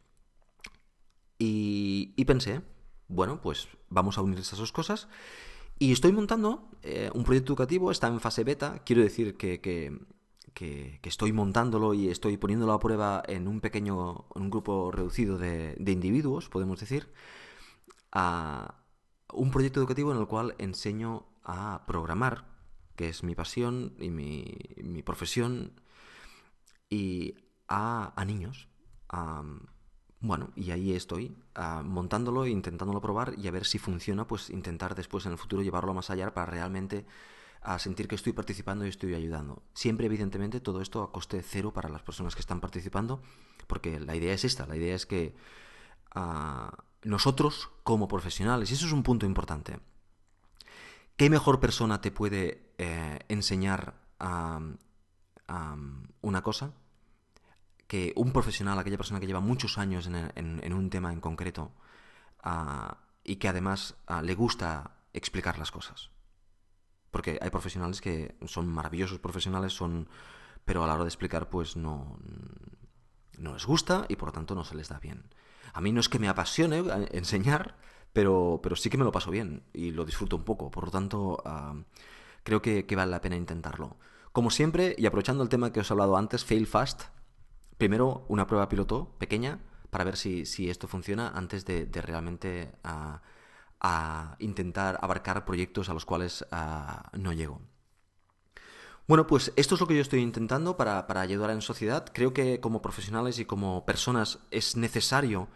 Y, 1.38 2.24
pensé, 2.24 2.62
bueno, 3.06 3.42
pues 3.42 3.68
vamos 3.90 4.16
a 4.16 4.22
unir 4.22 4.38
esas 4.38 4.58
dos 4.58 4.72
cosas. 4.72 5.08
Y 5.78 5.92
estoy 5.92 6.12
montando 6.12 6.70
eh, 6.82 7.10
un 7.12 7.24
proyecto 7.24 7.52
educativo, 7.52 7.90
está 7.90 8.06
en 8.06 8.20
fase 8.20 8.44
beta. 8.44 8.82
Quiero 8.84 9.02
decir 9.02 9.36
que, 10.54 11.00
estoy 11.02 11.32
montándolo 11.32 11.94
y 11.94 12.08
estoy 12.08 12.36
poniéndolo 12.36 12.72
a 12.72 12.80
prueba 12.80 13.22
en 13.26 13.48
un 13.48 13.60
pequeño, 13.60 14.26
en 14.34 14.42
un 14.42 14.50
grupo 14.50 14.90
reducido 14.90 15.38
de, 15.38 15.76
individuos, 15.86 16.48
podemos 16.48 16.80
decir, 16.80 17.12
a 18.12 18.82
un 19.32 19.50
proyecto 19.50 19.80
educativo 19.80 20.12
en 20.12 20.18
el 20.18 20.26
cual 20.26 20.54
enseño 20.58 21.26
a 21.44 21.84
programar, 21.86 22.46
que 22.96 23.08
es 23.08 23.22
mi 23.22 23.34
pasión 23.34 23.94
y 23.98 24.10
mi, 24.10 25.02
profesión, 25.02 25.80
y 26.90 27.36
a, 27.68 28.12
niños. 28.26 28.68
bueno, 30.20 30.50
y 30.54 30.70
ahí 30.70 30.92
estoy, 30.92 31.36
montándolo 31.84 32.44
e 32.44 32.50
intentándolo 32.50 33.00
probar 33.00 33.34
y 33.38 33.48
a 33.48 33.50
ver 33.50 33.64
si 33.64 33.78
funciona, 33.78 34.26
pues 34.26 34.50
intentar 34.50 34.94
después 34.94 35.26
en 35.26 35.32
el 35.32 35.38
futuro 35.38 35.62
llevarlo 35.62 35.94
más 35.94 36.10
allá 36.10 36.34
para 36.34 36.46
realmente 36.46 37.06
a 37.62 37.78
sentir 37.78 38.08
que 38.08 38.16
estoy 38.16 38.32
participando 38.32 38.84
y 38.84 38.88
estoy 38.88 39.14
ayudando. 39.14 39.62
Siempre, 39.72 40.06
evidentemente, 40.06 40.60
todo 40.60 40.80
esto 40.80 41.02
a 41.02 41.12
coste 41.12 41.42
cero 41.42 41.72
para 41.72 41.88
las 41.88 42.02
personas 42.02 42.34
que 42.34 42.40
están 42.40 42.60
participando, 42.60 43.22
porque 43.66 44.00
la 44.00 44.16
idea 44.16 44.34
es 44.34 44.44
esta, 44.44 44.66
la 44.66 44.76
idea 44.76 44.94
es 44.94 45.06
que 45.06 45.34
ah, 46.14 46.76
nosotros 47.04 47.70
como 47.84 48.08
profesionales, 48.08 48.70
y 48.70 48.74
eso 48.74 48.86
es 48.86 48.92
un 48.92 49.04
punto 49.04 49.26
importante, 49.26 49.78
¿qué 51.16 51.30
mejor 51.30 51.60
persona 51.60 52.00
te 52.00 52.10
puede 52.10 52.72
eh, 52.78 53.18
enseñar 53.28 53.94
una 56.20 56.42
cosa 56.42 56.72
que 57.88 58.12
un 58.14 58.32
profesional, 58.32 58.78
aquella 58.78 58.96
persona 58.96 59.18
que 59.18 59.26
lleva 59.26 59.40
muchos 59.40 59.78
años 59.78 60.06
en, 60.06 60.72
un 60.72 60.90
tema 60.90 61.12
en 61.12 61.20
concreto 61.20 61.72
ah, 62.42 62.98
y 63.24 63.36
que 63.36 63.48
además 63.48 63.96
ah, 64.06 64.22
le 64.22 64.34
gusta 64.34 64.92
explicar 65.12 65.58
las 65.58 65.72
cosas? 65.72 66.11
Porque 67.12 67.38
hay 67.40 67.50
profesionales 67.50 68.00
que 68.00 68.34
son 68.46 68.66
maravillosos 68.66 69.20
profesionales, 69.20 69.72
son 69.72 70.08
pero 70.64 70.82
a 70.82 70.86
la 70.86 70.94
hora 70.94 71.04
de 71.04 71.08
explicar 71.08 71.48
pues 71.48 71.76
no, 71.76 72.18
no 73.38 73.52
les 73.52 73.66
gusta 73.66 74.06
y 74.08 74.16
por 74.16 74.28
lo 74.28 74.32
tanto 74.32 74.54
no 74.54 74.64
se 74.64 74.74
les 74.74 74.88
da 74.88 74.98
bien. 74.98 75.24
A 75.72 75.80
mí 75.80 75.92
no 75.92 76.00
es 76.00 76.08
que 76.08 76.18
me 76.18 76.28
apasione 76.28 76.82
enseñar, 77.12 77.76
pero, 78.12 78.60
pero 78.62 78.76
sí 78.76 78.90
que 78.90 78.98
me 78.98 79.04
lo 79.04 79.12
paso 79.12 79.30
bien 79.30 79.62
y 79.72 79.90
lo 79.90 80.04
disfruto 80.04 80.36
un 80.36 80.44
poco. 80.44 80.70
Por 80.70 80.84
lo 80.84 80.90
tanto, 80.90 81.42
creo 82.42 82.60
que, 82.60 82.84
vale 82.94 83.10
la 83.10 83.20
pena 83.20 83.36
intentarlo. 83.36 83.96
Como 84.32 84.50
siempre, 84.50 84.94
y 84.98 85.06
aprovechando 85.06 85.42
el 85.42 85.48
tema 85.48 85.72
que 85.72 85.80
os 85.80 85.90
he 85.90 85.94
hablado 85.94 86.16
antes, 86.16 86.44
fail 86.44 86.66
fast. 86.66 87.04
Primero 87.78 88.24
una 88.28 88.46
prueba 88.46 88.68
piloto 88.68 89.14
pequeña 89.18 89.60
para 89.90 90.04
ver 90.04 90.16
si, 90.16 90.70
esto 90.70 90.88
funciona 90.88 91.28
antes 91.28 91.64
de, 91.64 91.88
realmente 91.92 92.72
a 93.82 94.36
intentar 94.38 94.98
abarcar 95.02 95.44
proyectos 95.44 95.88
a 95.88 95.94
los 95.94 96.06
cuales 96.06 96.46
ah, 96.52 97.10
no 97.12 97.32
llego. 97.32 97.60
Bueno, 99.08 99.26
pues 99.26 99.52
esto 99.56 99.74
es 99.74 99.80
lo 99.80 99.88
que 99.88 99.96
yo 99.96 100.00
estoy 100.00 100.20
intentando 100.20 100.76
para, 100.76 101.04
ayudar 101.20 101.50
en 101.50 101.60
sociedad. 101.60 102.06
Creo 102.14 102.32
que 102.32 102.60
como 102.60 102.80
profesionales 102.80 103.38
y 103.40 103.44
como 103.44 103.84
personas 103.84 104.38
es 104.50 104.76
necesario 104.76 105.48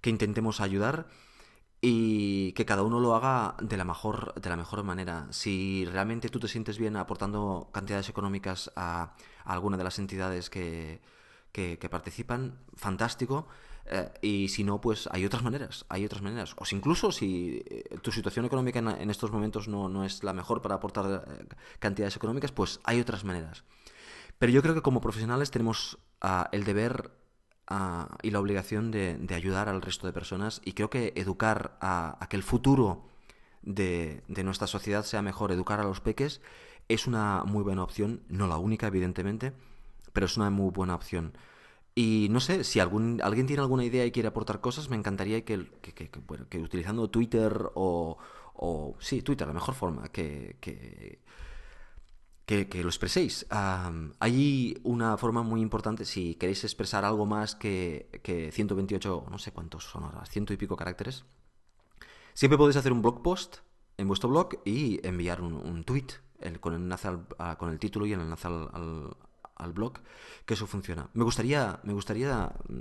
que 0.00 0.10
intentemos 0.10 0.60
ayudar 0.60 1.08
y 1.80 2.52
que 2.52 2.64
cada 2.64 2.84
uno 2.84 3.00
lo 3.00 3.16
haga 3.16 3.56
de 3.60 3.76
la 3.76 3.84
mejor, 3.84 4.34
de 4.40 4.48
la 4.48 4.56
mejor 4.56 4.84
manera. 4.84 5.26
Si 5.30 5.84
realmente 5.86 6.28
tú 6.28 6.38
te 6.38 6.46
sientes 6.46 6.78
bien 6.78 6.96
aportando 6.96 7.70
cantidades 7.72 8.08
económicas 8.08 8.70
a, 8.76 9.14
alguna 9.44 9.76
de 9.76 9.84
las 9.84 9.98
entidades 9.98 10.48
que, 10.48 11.00
que, 11.50 11.76
participan, 11.90 12.60
fantástico. 12.76 13.48
Eh, 13.86 14.10
y 14.22 14.48
si 14.48 14.64
no, 14.64 14.80
pues 14.80 15.08
hay 15.10 15.24
otras 15.24 15.42
maneras, 15.42 15.84
hay 15.88 16.04
otras 16.04 16.22
maneras. 16.22 16.54
O 16.56 16.64
si 16.64 16.76
incluso 16.76 17.12
si 17.12 17.62
eh, 17.66 17.98
tu 18.00 18.12
situación 18.12 18.44
económica 18.44 18.78
en, 18.78 19.10
estos 19.10 19.32
momentos 19.32 19.68
no, 19.68 19.88
no, 19.88 20.04
es 20.04 20.22
la 20.22 20.32
mejor 20.32 20.62
para 20.62 20.76
aportar 20.76 21.24
eh, 21.26 21.46
cantidades 21.78 22.16
económicas, 22.16 22.52
pues 22.52 22.80
hay 22.84 23.00
otras 23.00 23.24
maneras. 23.24 23.64
Pero 24.38 24.52
yo 24.52 24.62
creo 24.62 24.74
que 24.74 24.82
como 24.82 25.00
profesionales 25.00 25.50
tenemos 25.50 25.98
ah, 26.20 26.48
el 26.52 26.64
deber 26.64 27.10
ah, 27.66 28.16
y 28.22 28.30
la 28.30 28.40
obligación 28.40 28.90
de, 28.90 29.26
ayudar 29.34 29.68
al 29.68 29.82
resto 29.82 30.06
de 30.06 30.12
personas 30.12 30.60
y 30.64 30.72
creo 30.72 30.90
que 30.90 31.12
educar 31.16 31.76
a, 31.80 32.26
que 32.28 32.36
el 32.36 32.42
futuro 32.42 33.08
de, 33.62 34.22
de, 34.28 34.44
nuestra 34.44 34.66
sociedad 34.66 35.04
sea 35.04 35.22
mejor, 35.22 35.52
educar 35.52 35.80
a 35.80 35.84
los 35.84 36.00
peques, 36.00 36.40
es 36.88 37.06
una 37.06 37.44
muy 37.44 37.62
buena 37.62 37.84
opción, 37.84 38.22
no 38.28 38.48
la 38.48 38.56
única 38.56 38.88
evidentemente, 38.88 39.52
pero 40.12 40.26
es 40.26 40.36
una 40.36 40.50
muy 40.50 40.70
buena 40.70 40.94
opción. 40.94 41.32
Y 41.94 42.28
no 42.30 42.40
sé, 42.40 42.64
si 42.64 42.80
algún, 42.80 43.20
alguien 43.22 43.46
tiene 43.46 43.60
alguna 43.60 43.84
idea 43.84 44.06
y 44.06 44.12
quiere 44.12 44.28
aportar 44.28 44.60
cosas, 44.60 44.88
me 44.88 44.96
encantaría 44.96 45.44
que, 45.44 45.68
utilizando 46.58 47.10
Twitter 47.10 47.70
o, 47.74 48.16
o, 48.54 48.96
Sí, 48.98 49.20
Twitter, 49.20 49.46
la 49.46 49.52
mejor 49.52 49.74
forma, 49.74 50.08
que, 50.08 50.56
que, 50.60 51.20
lo 52.82 52.88
expreséis. 52.88 53.46
hay 53.50 54.78
una 54.84 55.18
forma 55.18 55.42
muy 55.42 55.60
importante, 55.60 56.06
si 56.06 56.34
queréis 56.36 56.64
expresar 56.64 57.04
algo 57.04 57.26
más 57.26 57.54
que, 57.54 58.20
que 58.22 58.50
128, 58.52 59.26
no 59.30 59.38
sé 59.38 59.52
cuántos 59.52 59.84
son 59.84 60.04
ahora, 60.04 60.24
ciento 60.24 60.54
y 60.54 60.56
pico 60.56 60.76
caracteres, 60.76 61.26
siempre 62.32 62.56
podéis 62.56 62.76
hacer 62.76 62.92
un 62.92 63.02
blog 63.02 63.22
post 63.22 63.58
en 63.98 64.08
vuestro 64.08 64.30
blog 64.30 64.60
y 64.64 65.06
enviar 65.06 65.42
un, 65.42 65.84
tweet 65.84 66.06
con 66.60 66.74
el 66.74 66.82
enlace 66.82 67.08
con 67.58 67.70
el 67.70 67.78
título 67.78 68.06
y 68.06 68.12
el 68.14 68.20
enlace 68.20 68.48
al 68.48 68.68
al 68.72 69.16
blog, 69.70 70.00
que 70.44 70.54
eso 70.54 70.66
funciona. 70.66 71.08
Me 71.14 71.22
gustaría, 71.22 71.78
me 71.84 71.92
gustaría 71.92 72.52
mm, 72.68 72.80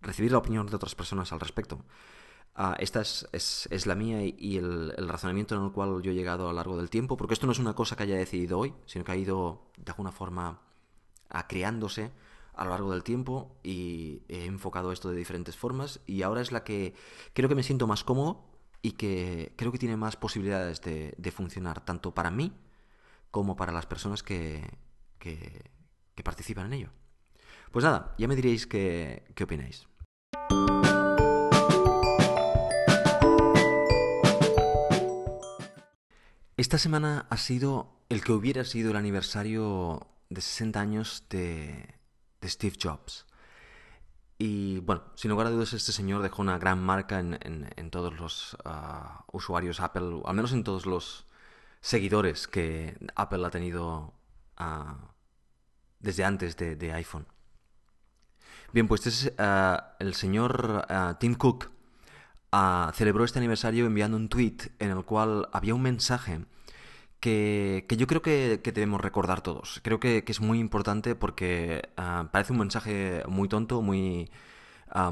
recibir 0.00 0.32
la 0.32 0.38
opinión 0.38 0.66
de 0.66 0.74
otras 0.74 0.96
personas 0.96 1.32
al 1.32 1.38
respecto. 1.38 1.84
Ah, 2.54 2.76
esta 2.78 3.00
es, 3.00 3.28
es, 3.32 3.86
la 3.86 3.94
mía 3.94 4.22
y, 4.22 4.56
el, 4.56 4.92
razonamiento 5.08 5.54
en 5.54 5.64
el 5.64 5.72
cual 5.72 6.02
yo 6.02 6.10
he 6.10 6.14
llegado 6.14 6.46
a 6.46 6.50
lo 6.50 6.56
largo 6.56 6.76
del 6.76 6.90
tiempo, 6.90 7.16
porque 7.16 7.34
esto 7.34 7.46
no 7.46 7.52
es 7.52 7.58
una 7.58 7.74
cosa 7.74 7.96
que 7.96 8.02
haya 8.02 8.16
decidido 8.16 8.58
hoy, 8.58 8.74
sino 8.86 9.04
que 9.04 9.12
ha 9.12 9.16
ido 9.16 9.70
de 9.76 9.92
alguna 9.92 10.12
forma 10.12 10.60
a 11.28 11.46
creándose 11.46 12.10
a 12.54 12.64
lo 12.64 12.70
largo 12.70 12.92
del 12.92 13.04
tiempo 13.04 13.56
y 13.62 14.22
he 14.28 14.46
enfocado 14.46 14.92
esto 14.92 15.10
de 15.10 15.16
diferentes 15.16 15.56
formas 15.56 16.00
y 16.06 16.22
ahora 16.22 16.42
es 16.42 16.52
la 16.52 16.64
que 16.64 16.94
creo 17.32 17.48
que 17.48 17.54
me 17.54 17.62
siento 17.62 17.86
más 17.86 18.04
cómodo 18.04 18.44
y 18.82 18.92
que 18.92 19.54
creo 19.56 19.72
que 19.72 19.78
tiene 19.78 19.96
más 19.96 20.16
posibilidades 20.16 20.80
de, 20.82 21.14
de 21.16 21.30
funcionar 21.30 21.84
tanto 21.84 22.12
para 22.12 22.30
mí 22.30 22.52
como 23.30 23.56
para 23.56 23.72
las 23.72 23.86
personas 23.86 24.22
que, 24.22 24.68
que, 25.20 25.70
participan 26.24 26.66
en 26.66 26.72
ello. 26.74 26.90
Pues 27.72 27.82
nada, 27.82 28.14
ya 28.18 28.28
me 28.28 28.36
diréis 28.36 28.66
qué, 28.66 29.24
qué 29.34 29.44
opináis. 29.44 29.86
Esta 36.58 36.76
semana 36.76 37.26
ha 37.30 37.38
sido 37.38 38.04
el 38.10 38.22
que 38.22 38.32
hubiera 38.32 38.64
sido 38.64 38.90
el 38.90 38.96
aniversario 38.96 40.08
de 40.28 40.42
60 40.42 40.78
años 40.78 41.24
de, 41.30 41.94
Steve 42.44 42.76
Jobs. 42.78 43.24
Y 44.36 44.80
bueno, 44.80 45.04
sin 45.14 45.30
lugar 45.30 45.46
a 45.46 45.50
dudas, 45.50 45.72
este 45.72 45.92
señor 45.92 46.22
dejó 46.22 46.42
una 46.42 46.58
gran 46.58 46.82
marca 46.82 47.18
en, 47.18 47.90
todos 47.90 48.12
los 48.18 48.58
ah, 48.66 49.24
usuarios 49.32 49.80
Apple, 49.80 50.20
al 50.24 50.34
menos 50.34 50.52
en 50.52 50.62
todos 50.62 50.84
los 50.84 51.26
seguidores 51.80 52.46
que 52.46 52.96
Apple 53.16 53.46
ha 53.46 53.50
tenido 53.50 54.12
desde 56.00 56.24
antes 56.24 56.56
de, 56.56 56.92
iPhone. 56.92 57.26
Bien, 58.72 58.88
pues 58.88 59.06
este 59.06 59.28
es 59.28 59.34
eh, 59.38 59.76
el 59.98 60.14
señor 60.14 60.86
eh, 60.88 61.14
Tim 61.18 61.34
Cook 61.34 61.70
uh, 62.52 62.92
celebró 62.92 63.24
este 63.24 63.38
aniversario 63.38 63.86
enviando 63.86 64.16
un 64.16 64.28
tweet 64.28 64.56
en 64.78 64.90
el 64.90 65.04
cual 65.04 65.48
había 65.52 65.74
un 65.74 65.82
mensaje 65.82 66.44
que, 67.18 67.84
yo 67.90 68.06
creo 68.06 68.22
que, 68.22 68.60
debemos 68.62 69.00
recordar 69.00 69.42
todos. 69.42 69.80
Creo 69.82 70.00
que, 70.00 70.24
es 70.26 70.40
muy 70.40 70.58
importante 70.58 71.14
porque 71.14 71.90
parece 72.32 72.52
un 72.52 72.60
mensaje 72.60 73.22
muy 73.28 73.48
tonto, 73.48 73.82
muy, 73.82 74.30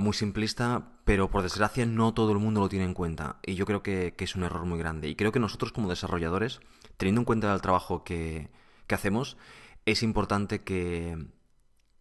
muy 0.01 0.15
simplista, 0.15 0.89
pero 1.05 1.29
por 1.31 1.43
desgracia 1.43 1.85
no 1.85 2.15
todo 2.15 2.33
el 2.33 2.39
mundo 2.39 2.61
lo 2.61 2.69
tiene 2.71 2.87
en 2.87 2.95
cuenta. 2.95 3.37
Y 3.45 3.57
yo 3.57 3.67
creo 3.67 3.83
que, 3.83 4.15
es 4.17 4.37
un 4.37 4.45
error 4.45 4.65
muy 4.65 4.79
grande. 4.79 5.09
Y 5.09 5.17
creo 5.17 5.33
que 5.33 5.41
nosotros 5.41 5.73
como 5.73 5.91
desarrolladores, 5.91 6.61
teniendo 6.97 7.21
en 7.21 7.25
cuenta 7.27 7.53
el 7.53 7.61
trabajo 7.61 8.05
que, 8.05 8.49
que 8.89 8.97
hacemos, 8.97 9.37
es 9.87 10.03
importante 10.03 10.63
que, 10.63 11.17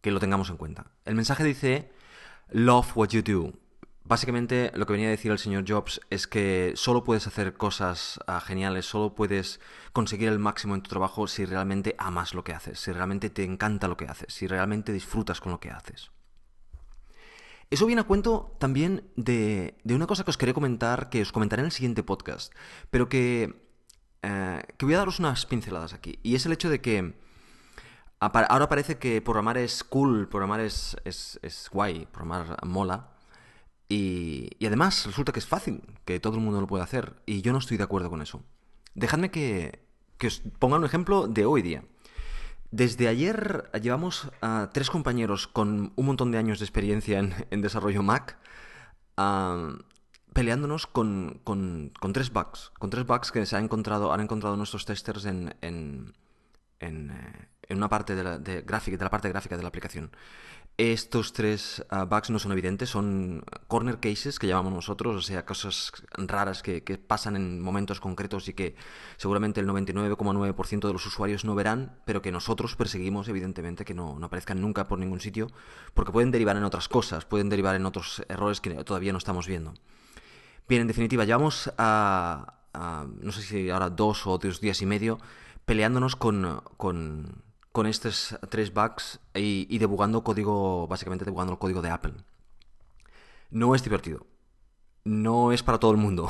que 0.02 0.10
lo 0.10 0.20
tengamos 0.20 0.50
en 0.50 0.58
cuenta. 0.58 0.88
El 1.06 1.14
mensaje 1.14 1.44
dice, 1.44 1.92
love 2.50 2.98
what 2.98 3.10
you 3.10 3.22
do. 3.22 3.54
Básicamente 4.04 4.72
lo 4.74 4.86
que 4.86 4.94
venía 4.94 5.10
a 5.10 5.12
decir 5.12 5.32
el 5.32 5.38
señor 5.38 5.66
Jobs 5.68 6.00
es 6.10 6.28
que 6.28 6.72
solo 6.76 7.04
puedes 7.04 7.28
hacer 7.28 7.56
cosas 7.56 8.20
ah, 8.26 8.40
geniales, 8.40 8.86
solo 8.86 9.16
puedes 9.16 9.60
conseguir 9.92 10.30
el 10.30 10.40
máximo 10.40 10.76
en 10.76 10.82
tu 10.82 10.90
trabajo 10.90 11.28
si 11.28 11.44
realmente 11.44 11.94
amas 12.00 12.34
lo 12.34 12.46
que 12.46 12.54
haces, 12.54 12.80
si 12.80 12.94
realmente 12.94 13.30
te 13.30 13.44
encanta 13.44 13.90
lo 13.90 13.98
que 13.98 14.06
haces, 14.06 14.34
si 14.34 14.48
realmente 14.48 14.94
disfrutas 14.94 15.42
con 15.42 15.52
lo 15.52 15.60
que 15.60 15.72
haces. 15.72 16.12
Eso 17.70 17.86
viene 17.86 18.00
a 18.00 18.06
cuento 18.06 18.56
también 18.60 19.12
de, 19.18 19.78
de 19.84 19.94
una 19.94 20.08
cosa 20.08 20.24
que 20.24 20.30
os 20.30 20.38
quería 20.38 20.54
comentar, 20.54 21.10
que 21.10 21.22
os 21.22 21.34
comentaré 21.34 21.60
en 21.64 21.66
el 21.66 21.74
siguiente 21.74 22.02
podcast, 22.02 22.54
pero 22.90 23.10
que 23.10 23.67
eh, 24.30 24.62
que 24.76 24.86
voy 24.86 24.94
a 24.94 24.98
daros 24.98 25.20
unas 25.20 25.46
pinceladas 25.46 25.94
aquí. 25.94 26.20
Y 26.22 26.36
es 26.36 26.46
el 26.46 26.52
hecho 26.52 26.70
de 26.70 26.82
que 26.82 27.14
ahora 28.20 28.68
parece 28.68 28.98
que 28.98 29.22
programar 29.22 29.58
es 29.58 29.86
cool, 29.86 30.28
programar 30.28 30.60
es, 30.60 30.98
es, 31.06 31.70
guay, 31.72 32.08
programar 32.12 32.58
mola. 32.66 33.12
Y, 33.88 34.50
además 34.66 35.06
resulta 35.06 35.32
que 35.32 35.40
es 35.40 35.48
fácil, 35.48 35.82
que 36.04 36.20
todo 36.20 36.36
el 36.36 36.42
mundo 36.42 36.60
lo 36.60 36.68
puede 36.68 36.84
hacer. 36.84 37.16
Y 37.26 37.42
yo 37.42 37.54
no 37.54 37.60
estoy 37.60 37.78
de 37.78 37.86
acuerdo 37.86 38.10
con 38.10 38.22
eso. 38.22 38.44
Dejadme 38.96 39.32
que, 39.32 39.80
os 40.26 40.42
ponga 40.60 40.76
un 40.76 40.84
ejemplo 40.84 41.28
de 41.30 41.46
hoy 41.46 41.62
día. 41.62 41.86
Desde 42.72 43.08
ayer 43.08 43.72
llevamos 43.82 44.30
a 44.42 44.72
tres 44.74 44.90
compañeros 44.90 45.48
con 45.48 45.94
un 45.96 46.06
montón 46.06 46.32
de 46.32 46.38
años 46.38 46.60
de 46.60 46.66
experiencia 46.66 47.20
en, 47.20 47.62
desarrollo 47.62 48.04
Mac 48.04 48.38
peleándonos 50.38 50.86
con, 50.86 51.42
con, 51.44 51.92
tres 52.14 52.32
bugs. 52.32 52.72
Con 52.78 52.92
tres 52.92 53.08
bugs 53.08 53.32
que 53.32 53.44
se 53.48 53.56
han 53.56 53.64
encontrado, 53.64 54.14
han 54.14 54.22
encontrado 54.22 54.56
nuestros 54.56 54.86
testers 54.86 55.26
en, 55.26 55.56
en, 55.62 56.14
eh, 56.80 57.48
en 57.64 57.78
una 57.78 57.90
parte 57.90 58.14
de 58.14 58.24
la, 58.24 58.38
de, 58.38 58.62
gráfica, 58.62 58.98
de 58.98 59.04
la 59.04 59.10
parte 59.10 59.30
gráfica 59.30 59.58
de 59.58 59.64
la 59.64 59.70
aplicación. 59.70 60.12
Estos 60.78 61.34
tres 61.34 61.84
ah, 61.90 62.06
bugs 62.06 62.30
no 62.30 62.38
son 62.38 62.52
evidentes, 62.52 62.88
son 62.88 63.44
corner 63.68 64.00
cases 64.00 64.38
que 64.38 64.46
llamamos 64.46 64.72
nosotros, 64.72 65.16
o 65.16 65.22
sea, 65.24 65.44
cosas 65.44 65.92
raras 66.16 66.62
que, 66.62 66.84
que 66.84 67.00
pasan 67.00 67.36
en 67.36 67.60
momentos 67.60 68.00
concretos 68.00 68.48
y 68.48 68.54
que 68.54 68.76
seguramente 69.18 69.60
el 69.60 69.68
99,9% 69.68 70.86
de 70.86 70.94
los 70.94 71.04
usuarios 71.08 71.46
no 71.46 71.56
verán, 71.56 72.00
pero 72.06 72.22
que 72.22 72.32
nosotros 72.32 72.76
perseguimos, 72.76 73.28
evidentemente, 73.28 73.86
que 73.86 73.96
no, 73.96 74.20
no, 74.20 74.28
aparezcan 74.28 74.62
nunca 74.62 74.88
por 74.88 75.00
ningún 75.00 75.20
sitio, 75.20 75.48
porque 75.96 76.12
pueden 76.12 76.30
derivar 76.30 76.58
en 76.58 76.64
otras 76.64 76.88
cosas, 76.88 77.26
pueden 77.26 77.50
derivar 77.50 77.74
en 77.74 77.88
otros 77.88 78.22
errores 78.30 78.62
que 78.62 78.70
todavía 78.84 79.14
no 79.14 79.18
estamos 79.18 79.48
viendo. 79.48 79.74
Bien, 80.68 80.82
en 80.82 80.88
definitiva, 80.88 81.24
llevamos 81.24 81.72
a, 81.78 82.56
no 83.22 83.32
sé 83.32 83.42
si 83.42 83.70
ahora 83.70 83.90
dos 83.90 84.28
o 84.28 84.38
dos 84.38 84.60
días 84.60 84.82
y 84.82 84.86
medio 84.86 85.18
peleándonos 85.64 86.18
con, 86.18 86.62
con, 86.76 87.44
con 87.72 87.88
estos 87.88 88.38
tres 88.50 88.74
bugs 88.74 89.20
y, 89.34 89.78
debugando 89.78 90.26
código, 90.26 90.86
básicamente 90.88 91.24
debugando 91.24 91.54
el 91.54 91.60
código 91.60 91.82
de 91.82 91.90
Apple. 91.90 92.14
No 93.50 93.76
es 93.76 93.84
divertido. 93.84 94.28
No 95.06 95.54
es 95.54 95.64
para 95.64 95.78
todo 95.78 95.92
el 95.92 95.98
mundo. 95.98 96.28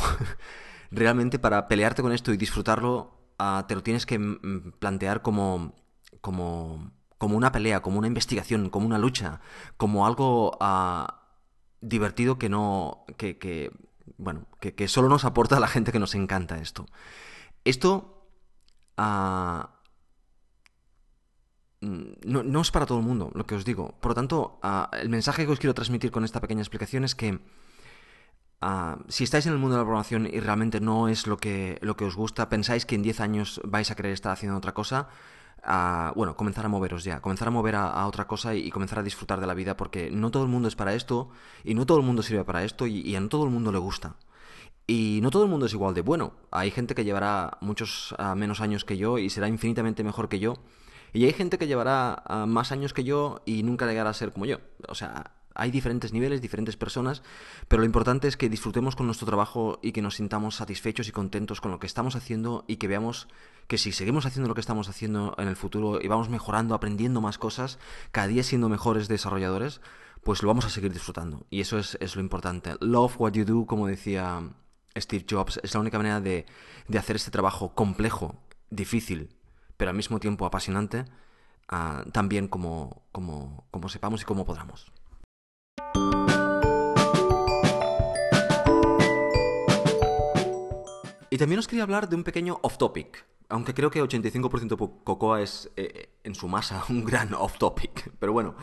Realmente 0.91 1.39
para 1.39 1.67
pelearte 1.67 2.03
con 2.03 2.11
esto 2.11 2.31
y 2.31 2.37
disfrutarlo, 2.37 3.17
ah, 3.39 3.65
te 3.67 3.73
lo 3.73 3.81
tienes 3.81 4.05
que 4.05 4.19
plantear 4.77 5.23
como, 5.23 5.73
como, 6.21 6.91
como 7.17 7.37
una 7.37 7.51
pelea, 7.51 7.81
como 7.81 7.97
una 7.97 8.07
investigación, 8.07 8.69
como 8.69 8.85
una 8.85 8.99
lucha, 8.99 9.41
como 9.77 10.05
algo 10.05 10.57
ah, 10.61 11.23
divertido 11.81 12.37
que 12.37 12.49
no. 12.49 13.03
que 13.17 13.71
bueno, 14.17 14.47
que, 14.59 14.87
solo 14.87 15.09
nos 15.09 15.25
aporta 15.25 15.57
a 15.57 15.59
la 15.59 15.67
gente 15.67 15.91
que 15.91 15.99
nos 15.99 16.15
encanta 16.15 16.57
esto. 16.57 16.85
Esto 17.63 18.27
ah, 18.97 19.81
mm, 21.81 22.11
no, 22.25 22.61
es 22.61 22.71
para 22.71 22.85
todo 22.85 22.99
el 22.99 23.05
mundo, 23.05 23.31
lo 23.33 23.45
que 23.45 23.55
os 23.55 23.65
digo. 23.65 23.97
Por 23.99 24.11
lo 24.11 24.15
tanto, 24.15 24.59
ah, 24.63 24.89
el 24.93 25.09
mensaje 25.09 25.45
que 25.45 25.51
os 25.51 25.59
quiero 25.59 25.73
transmitir 25.73 26.11
con 26.11 26.23
esta 26.23 26.41
pequeña 26.41 26.61
explicación 26.61 27.03
es 27.03 27.15
que 27.15 27.39
ah, 28.61 28.99
si 29.07 29.23
estáis 29.23 29.45
en 29.45 29.53
el 29.53 29.59
mundo 29.59 29.75
de 29.75 29.81
la 29.81 29.85
programación 29.85 30.27
y 30.27 30.39
realmente 30.39 30.79
no 30.79 31.07
es 31.07 31.27
lo 31.27 31.37
que, 31.37 31.77
lo 31.81 31.97
que 31.97 32.05
os 32.05 32.15
gusta, 32.15 32.49
pensáis 32.49 32.85
que 32.85 32.95
en 32.95 33.03
10 33.03 33.19
años 33.19 33.61
vais 33.63 33.91
a 33.91 33.95
querer 33.95 34.13
estar 34.13 34.31
haciendo 34.31 34.57
otra 34.57 34.73
cosa, 34.73 35.09
a, 35.63 36.13
bueno, 36.15 36.35
comenzar 36.35 36.65
a 36.65 36.69
moveros 36.69 37.03
ya, 37.03 37.21
comenzar 37.21 37.47
a 37.47 37.51
mover 37.51 37.75
a, 37.75 38.05
otra 38.07 38.27
cosa 38.27 38.55
y, 38.55 38.69
comenzar 38.69 38.99
a 38.99 39.03
disfrutar 39.03 39.39
de 39.39 39.47
la 39.47 39.53
vida 39.53 39.77
porque 39.77 40.11
no 40.11 40.31
todo 40.31 40.43
el 40.43 40.49
mundo 40.49 40.67
es 40.67 40.75
para 40.75 40.93
esto 40.93 41.29
y 41.63 41.73
no 41.73 41.85
todo 41.85 41.97
el 41.97 42.05
mundo 42.05 42.21
sirve 42.23 42.43
para 42.43 42.63
esto 42.63 42.87
y, 42.87 43.15
a 43.15 43.19
no 43.19 43.29
todo 43.29 43.43
el 43.43 43.49
mundo 43.49 43.71
le 43.71 43.79
gusta. 43.79 44.15
Y 44.89 45.19
no 45.21 45.31
todo 45.31 45.43
el 45.43 45.49
mundo 45.49 45.65
es 45.65 45.73
igual 45.73 45.93
de 45.93 46.01
bueno. 46.01 46.33
Hay 46.49 46.71
gente 46.71 46.95
que 46.95 47.03
llevará 47.03 47.57
muchos 47.59 48.15
menos 48.35 48.61
años 48.61 48.85
que 48.85 48.97
yo 48.97 49.17
y 49.17 49.29
será 49.29 49.49
infinitamente 49.49 50.01
mejor 50.01 50.29
que 50.29 50.39
yo. 50.39 50.55
Y 51.11 51.25
hay 51.25 51.33
gente 51.33 51.57
que 51.57 51.67
llevará 51.67 52.23
más 52.47 52.71
años 52.71 52.93
que 52.93 53.03
yo 53.03 53.41
y 53.45 53.63
nunca 53.63 53.85
llegará 53.85 54.11
a 54.11 54.13
ser 54.13 54.31
como 54.31 54.45
yo. 54.45 54.59
O 54.87 54.95
sea, 54.95 55.36
hay 55.57 55.71
diferentes 55.71 56.13
niveles, 56.13 56.41
diferentes 56.41 56.77
personas, 56.77 57.23
pero 57.67 57.81
lo 57.81 57.85
importante 57.85 58.27
es 58.27 58.37
que 58.37 58.49
disfrutemos 58.49 58.95
con 58.95 59.07
nuestro 59.07 59.25
trabajo 59.25 59.79
y 59.81 59.91
que 59.91 60.01
nos 60.01 60.15
sintamos 60.15 60.55
satisfechos 60.55 61.07
y 61.07 61.11
contentos 61.11 61.61
con 61.61 61.71
lo 61.71 61.79
que 61.79 61.87
estamos 61.87 62.15
haciendo 62.15 62.63
y 62.67 62.77
que 62.77 62.87
veamos 62.87 63.27
que 63.67 63.77
si 63.77 63.91
seguimos 63.91 64.25
haciendo 64.25 64.47
lo 64.47 64.55
que 64.55 64.61
estamos 64.61 64.87
haciendo 64.87 65.35
en 65.37 65.47
el 65.47 65.55
futuro 65.55 65.99
y 66.01 66.07
vamos 66.07 66.29
mejorando, 66.29 66.75
aprendiendo 66.75 67.21
más 67.21 67.37
cosas, 67.37 67.79
cada 68.11 68.27
día 68.27 68.43
siendo 68.43 68.69
mejores 68.69 69.07
desarrolladores, 69.07 69.81
pues 70.23 70.41
lo 70.41 70.47
vamos 70.47 70.65
a 70.65 70.69
seguir 70.69 70.93
disfrutando. 70.93 71.45
Y 71.49 71.61
eso 71.61 71.77
es, 71.77 72.15
lo 72.15 72.21
importante. 72.21 72.75
Love 72.79 73.19
what 73.19 73.33
you 73.33 73.45
do, 73.45 73.65
como 73.65 73.87
decía 73.87 74.41
Steve 74.95 75.25
Jobs, 75.29 75.59
es 75.63 75.73
la 75.73 75.79
única 75.79 75.97
manera 75.97 76.21
de, 76.21 76.45
hacer 76.97 77.15
este 77.15 77.31
trabajo 77.31 77.73
complejo, 77.73 78.35
difícil, 78.69 79.35
pero 79.75 79.89
al 79.89 79.97
mismo 79.97 80.19
tiempo 80.19 80.45
apasionante, 80.45 81.05
uh, 81.71 82.47
como, 82.49 83.03
como 83.11 83.89
sepamos 83.89 84.21
y 84.21 84.25
como 84.25 84.45
podamos. 84.45 84.91
Y 91.29 91.37
también 91.37 91.59
os 91.59 91.67
quería 91.67 91.83
hablar 91.83 92.07
de 92.07 92.15
un 92.15 92.23
pequeño 92.23 92.59
off-topic, 92.61 93.25
aunque 93.49 93.73
creo 93.73 93.89
que 93.89 94.01
85% 94.01 95.03
Cocoa 95.03 95.41
es 95.41 95.69
eh, 95.75 96.09
en 96.23 96.35
su 96.35 96.47
masa 96.47 96.83
un 96.89 97.03
gran 97.03 97.33
off-topic. 97.33 98.11
Pero 98.19 98.33
bueno, 98.33 98.55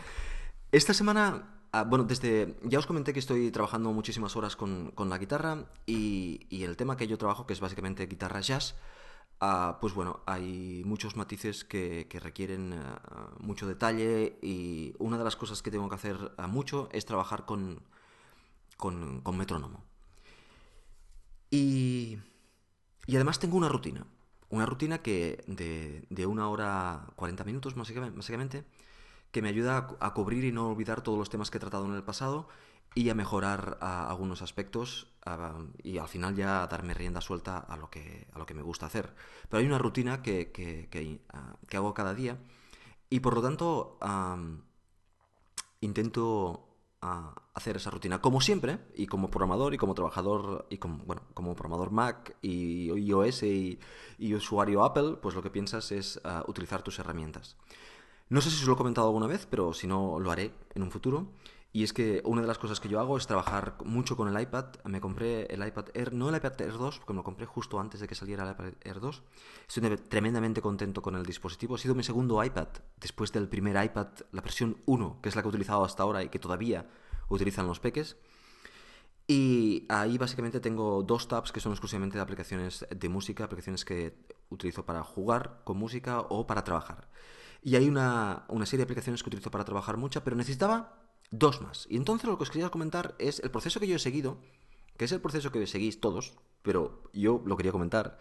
esta 0.71 0.93
semana, 0.93 1.59
ah, 1.71 1.83
bueno, 1.83 2.05
desde 2.05 2.57
ya 2.63 2.79
os 2.79 2.87
comenté 2.87 3.13
que 3.13 3.19
estoy 3.19 3.51
trabajando 3.51 3.91
muchísimas 3.93 4.35
horas 4.35 4.55
con, 4.55 4.93
la 4.97 5.17
guitarra 5.17 5.65
y, 5.85 6.63
el 6.63 6.75
tema 6.75 6.97
que 6.97 7.07
yo 7.07 7.17
trabajo, 7.17 7.45
que 7.45 7.53
es 7.53 7.59
básicamente 7.59 8.07
guitarra 8.07 8.41
jazz, 8.41 8.75
ah, 9.41 9.77
pues 9.79 9.93
bueno, 9.93 10.21
hay 10.25 10.81
muchos 10.85 11.15
matices 11.15 11.65
que, 11.65 12.07
requieren 12.21 12.73
ah, 12.73 13.29
mucho 13.39 13.67
detalle 13.67 14.39
y 14.41 14.95
una 14.97 15.19
de 15.19 15.23
las 15.23 15.35
cosas 15.35 15.61
que 15.61 15.69
tengo 15.69 15.87
que 15.87 15.95
hacer 15.95 16.31
mucho 16.47 16.89
es 16.91 17.05
trabajar 17.05 17.45
con, 17.45 17.83
con, 18.77 19.21
con 19.21 19.37
metrónomo. 19.37 19.83
Y 21.51 22.17
y 23.05 23.15
además 23.15 23.39
tengo 23.39 23.57
una 23.57 23.69
rutina. 23.69 24.05
Una 24.49 24.65
rutina 24.65 24.99
que 24.99 25.43
de, 25.47 26.05
de 26.09 26.25
una 26.25 26.49
hora 26.49 27.07
40 27.15 27.43
minutos, 27.43 27.75
básicamente, 27.75 28.65
que 29.31 29.41
me 29.41 29.49
ayuda 29.49 29.97
a, 29.99 30.13
cubrir 30.13 30.45
y 30.45 30.51
no 30.51 30.69
olvidar 30.69 31.01
todos 31.01 31.17
los 31.17 31.29
temas 31.29 31.51
que 31.51 31.57
he 31.57 31.59
tratado 31.59 31.85
en 31.85 31.93
el 31.93 32.03
pasado 32.03 32.47
y 32.93 33.09
a 33.09 33.15
mejorar 33.15 33.77
algunos 33.81 34.41
aspectos 34.41 35.13
y 35.83 35.97
al 35.97 36.07
final 36.07 36.35
ya 36.35 36.63
a 36.63 36.67
darme 36.67 36.93
rienda 36.93 37.19
suelta 37.19 37.57
a 37.57 37.75
lo 37.75 37.89
que, 37.89 38.27
a 38.31 38.39
lo 38.39 38.45
que 38.45 38.53
me 38.53 38.61
gusta 38.61 38.85
hacer. 38.85 39.13
Pero 39.49 39.59
hay 39.59 39.65
una 39.65 39.77
rutina 39.77 40.21
que, 40.21 40.53
que, 40.53 40.87
que, 40.89 41.75
hago 41.75 41.93
cada 41.93 42.13
día 42.13 42.37
y 43.09 43.19
por 43.19 43.35
lo 43.35 43.41
tanto 43.41 43.99
intento 45.81 46.74
hacer 47.01 47.77
esa 47.77 47.91
rutina. 47.91 48.21
Como 48.21 48.41
siempre, 48.41 48.79
y 48.95 49.07
como 49.07 49.29
programador 49.29 49.73
y 49.73 49.77
como 49.77 49.93
trabajador, 49.93 50.65
y 50.69 50.77
como, 50.77 51.03
bueno, 51.05 51.23
como 51.33 51.55
programador 51.55 51.91
Mac 51.91 52.35
y 52.41 52.91
iOS 52.91 53.43
y, 53.43 53.79
usuario 54.33 54.83
Apple, 54.83 55.17
pues 55.21 55.35
lo 55.35 55.43
que 55.43 55.49
piensas 55.49 55.91
es 55.91 56.19
ah, 56.23 56.43
utilizar 56.47 56.81
tus 56.81 56.99
herramientas. 56.99 57.57
No 58.27 58.41
sé 58.41 58.49
si 58.49 58.61
os 58.61 58.67
lo 58.67 58.73
he 58.73 58.77
comentado 58.77 59.07
alguna 59.07 59.27
vez, 59.27 59.45
pero 59.49 59.73
si 59.73 59.85
no, 59.85 60.19
lo 60.19 60.31
haré 60.31 60.51
en 60.73 60.81
un 60.81 60.89
futuro. 60.89 61.27
Y 61.75 61.83
es 61.83 61.91
que 61.91 62.21
una 62.23 62.39
de 62.39 62.47
las 62.47 62.57
cosas 62.57 62.79
que 62.79 62.87
yo 62.87 63.01
hago 63.01 63.17
es 63.17 63.27
trabajar 63.27 63.75
mucho 63.83 64.15
con 64.15 64.33
el 64.33 64.41
iPad. 64.41 64.67
Me 64.85 65.01
compré 65.01 65.45
el 65.53 65.67
iPad 65.67 65.87
Air, 65.93 66.13
no 66.13 66.29
el 66.29 66.35
iPad 66.37 66.61
Air 66.61 66.77
2, 66.77 66.99
porque 66.99 67.11
me 67.11 67.17
lo 67.17 67.23
compré 67.25 67.45
justo 67.45 67.81
antes 67.81 67.99
de 67.99 68.07
que 68.07 68.15
saliera 68.15 68.45
el 68.45 68.51
iPad 68.51 68.73
Air 68.79 69.01
2. 69.01 69.23
Estoy 69.67 69.97
tremendamente 69.97 70.61
contento 70.61 71.01
con 71.01 71.17
el 71.17 71.25
dispositivo. 71.25 71.75
Ha 71.75 71.77
sido 71.77 71.93
mi 71.93 72.03
segundo 72.03 72.41
iPad, 72.41 72.69
después 72.95 73.33
del 73.33 73.49
primer 73.49 73.75
iPad, 73.83 74.07
la 74.31 74.39
versión 74.39 74.77
1, 74.85 75.19
que 75.21 75.27
es 75.27 75.35
la 75.35 75.41
que 75.41 75.47
he 75.47 75.49
utilizado 75.49 75.83
hasta 75.83 76.03
ahora 76.03 76.23
y 76.23 76.29
que 76.29 76.39
todavía 76.39 76.87
utilizan 77.27 77.67
los 77.67 77.81
peques. 77.81 78.15
Y 79.27 79.85
ahí 79.89 80.17
básicamente 80.17 80.61
tengo 80.61 81.03
dos 81.03 81.27
tabs 81.27 81.51
que 81.51 81.59
son 81.59 81.73
exclusivamente 81.73 82.17
de 82.17 82.21
aplicaciones 82.21 82.85
de 82.89 83.09
música, 83.09 83.43
aplicaciones 83.43 83.83
que 83.83 84.17
utilizo 84.47 84.85
para 84.85 85.03
jugar 85.03 85.59
con 85.65 85.75
música 85.75 86.21
o 86.21 86.47
para 86.47 86.63
trabajar. 86.63 87.09
Y 87.61 87.75
hay 87.75 87.89
una, 87.89 88.45
una 88.47 88.65
serie 88.65 88.77
de 88.77 88.83
aplicaciones 88.83 89.23
que 89.23 89.27
utilizo 89.27 89.51
para 89.51 89.65
trabajar 89.65 89.97
mucha, 89.97 90.23
pero 90.23 90.37
necesitaba 90.37 91.04
dos 91.31 91.61
más. 91.61 91.87
Y 91.89 91.97
entonces 91.97 92.29
lo 92.29 92.37
que 92.37 92.43
os 92.43 92.51
quería 92.51 92.69
comentar 92.69 93.15
es 93.19 93.39
el 93.39 93.51
proceso 93.51 93.79
que 93.79 93.87
yo 93.87 93.95
he 93.95 93.99
seguido, 93.99 94.37
que 94.97 95.05
es 95.05 95.11
el 95.11 95.21
proceso 95.21 95.51
que 95.51 95.67
seguís 95.67 95.99
todos, 95.99 96.33
pero 96.61 97.03
yo 97.13 97.41
lo 97.45 97.57
quería 97.57 97.71
comentar, 97.71 98.17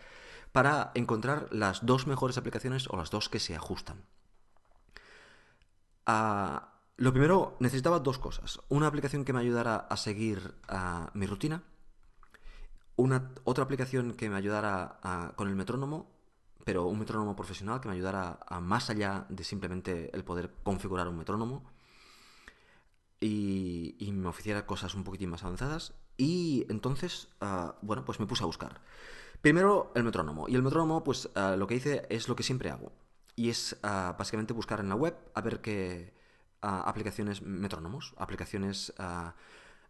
para 0.52 0.92
encontrar 0.94 1.48
las 1.50 1.84
dos 1.84 2.06
mejores 2.06 2.38
aplicaciones 2.38 2.88
o 2.88 2.96
las 2.96 3.10
dos 3.10 3.28
que 3.28 3.40
se 3.40 3.56
ajustan. 3.56 4.04
Ah, 6.06 6.74
lo 6.96 7.12
primero, 7.12 7.56
necesitaba 7.58 7.98
dos 7.98 8.18
cosas. 8.18 8.60
Una 8.68 8.86
aplicación 8.86 9.24
que 9.24 9.32
me 9.32 9.40
ayudara 9.40 9.76
a 9.76 9.96
seguir 9.96 10.54
mi 11.14 11.26
rutina. 11.26 11.62
Una, 12.96 13.32
otra 13.42 13.64
aplicación 13.64 14.14
que 14.14 14.30
me 14.30 14.36
ayudara 14.36 15.32
con 15.34 15.48
el 15.48 15.56
metrónomo, 15.56 16.08
pero 16.64 16.86
un 16.86 17.00
metrónomo 17.00 17.34
profesional 17.34 17.80
que 17.80 17.88
me 17.88 17.94
ayudara 17.94 18.38
a 18.46 18.60
más 18.60 18.90
allá 18.90 19.26
de 19.28 19.42
simplemente 19.42 20.14
el 20.14 20.22
poder 20.22 20.52
configurar 20.62 21.08
un 21.08 21.18
metrónomo 21.18 21.64
y, 23.24 24.12
me 24.12 24.28
oficiara 24.28 24.66
cosas 24.66 24.94
un 24.94 25.04
poquitín 25.04 25.30
más 25.30 25.44
avanzadas. 25.44 25.94
Y 26.16 26.66
entonces, 26.68 27.28
ah, 27.40 27.76
bueno, 27.82 28.04
pues 28.04 28.20
me 28.20 28.26
puse 28.26 28.42
a 28.42 28.46
buscar. 28.46 28.80
Primero 29.40 29.92
el 29.94 30.04
metrónomo. 30.04 30.48
Y 30.48 30.54
el 30.54 30.62
metrónomo, 30.62 31.02
pues 31.02 31.30
ah, 31.34 31.56
lo 31.56 31.66
que 31.66 31.76
hice 31.76 32.06
es 32.10 32.28
lo 32.28 32.36
que 32.36 32.42
siempre 32.42 32.70
hago. 32.70 32.92
Y 33.36 33.48
es 33.48 33.76
ah, 33.82 34.14
básicamente 34.18 34.52
buscar 34.52 34.80
en 34.80 34.88
la 34.88 34.94
web 34.94 35.16
a 35.34 35.40
ver 35.40 35.60
qué, 35.60 36.14
aplicaciones 36.60 37.42
metrónomos, 37.42 38.14
aplicaciones... 38.16 38.92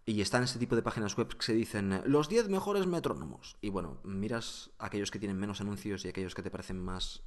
y 0.06 0.20
están 0.20 0.42
este 0.42 0.58
tipo 0.58 0.76
de 0.76 0.82
páginas 0.82 1.16
web 1.16 1.28
que 1.28 1.42
se 1.42 1.54
dicen 1.54 2.02
los 2.04 2.28
10 2.28 2.48
mejores 2.48 2.86
metrónomos. 2.86 3.56
Y 3.60 3.70
bueno, 3.70 3.98
miras 4.04 4.70
aquellos 4.78 5.10
que 5.10 5.18
tienen 5.18 5.38
menos 5.38 5.60
anuncios 5.60 6.04
y 6.04 6.08
aquellos 6.08 6.34
que 6.34 6.42
te 6.42 6.50
parecen 6.50 6.82
más... 6.82 7.22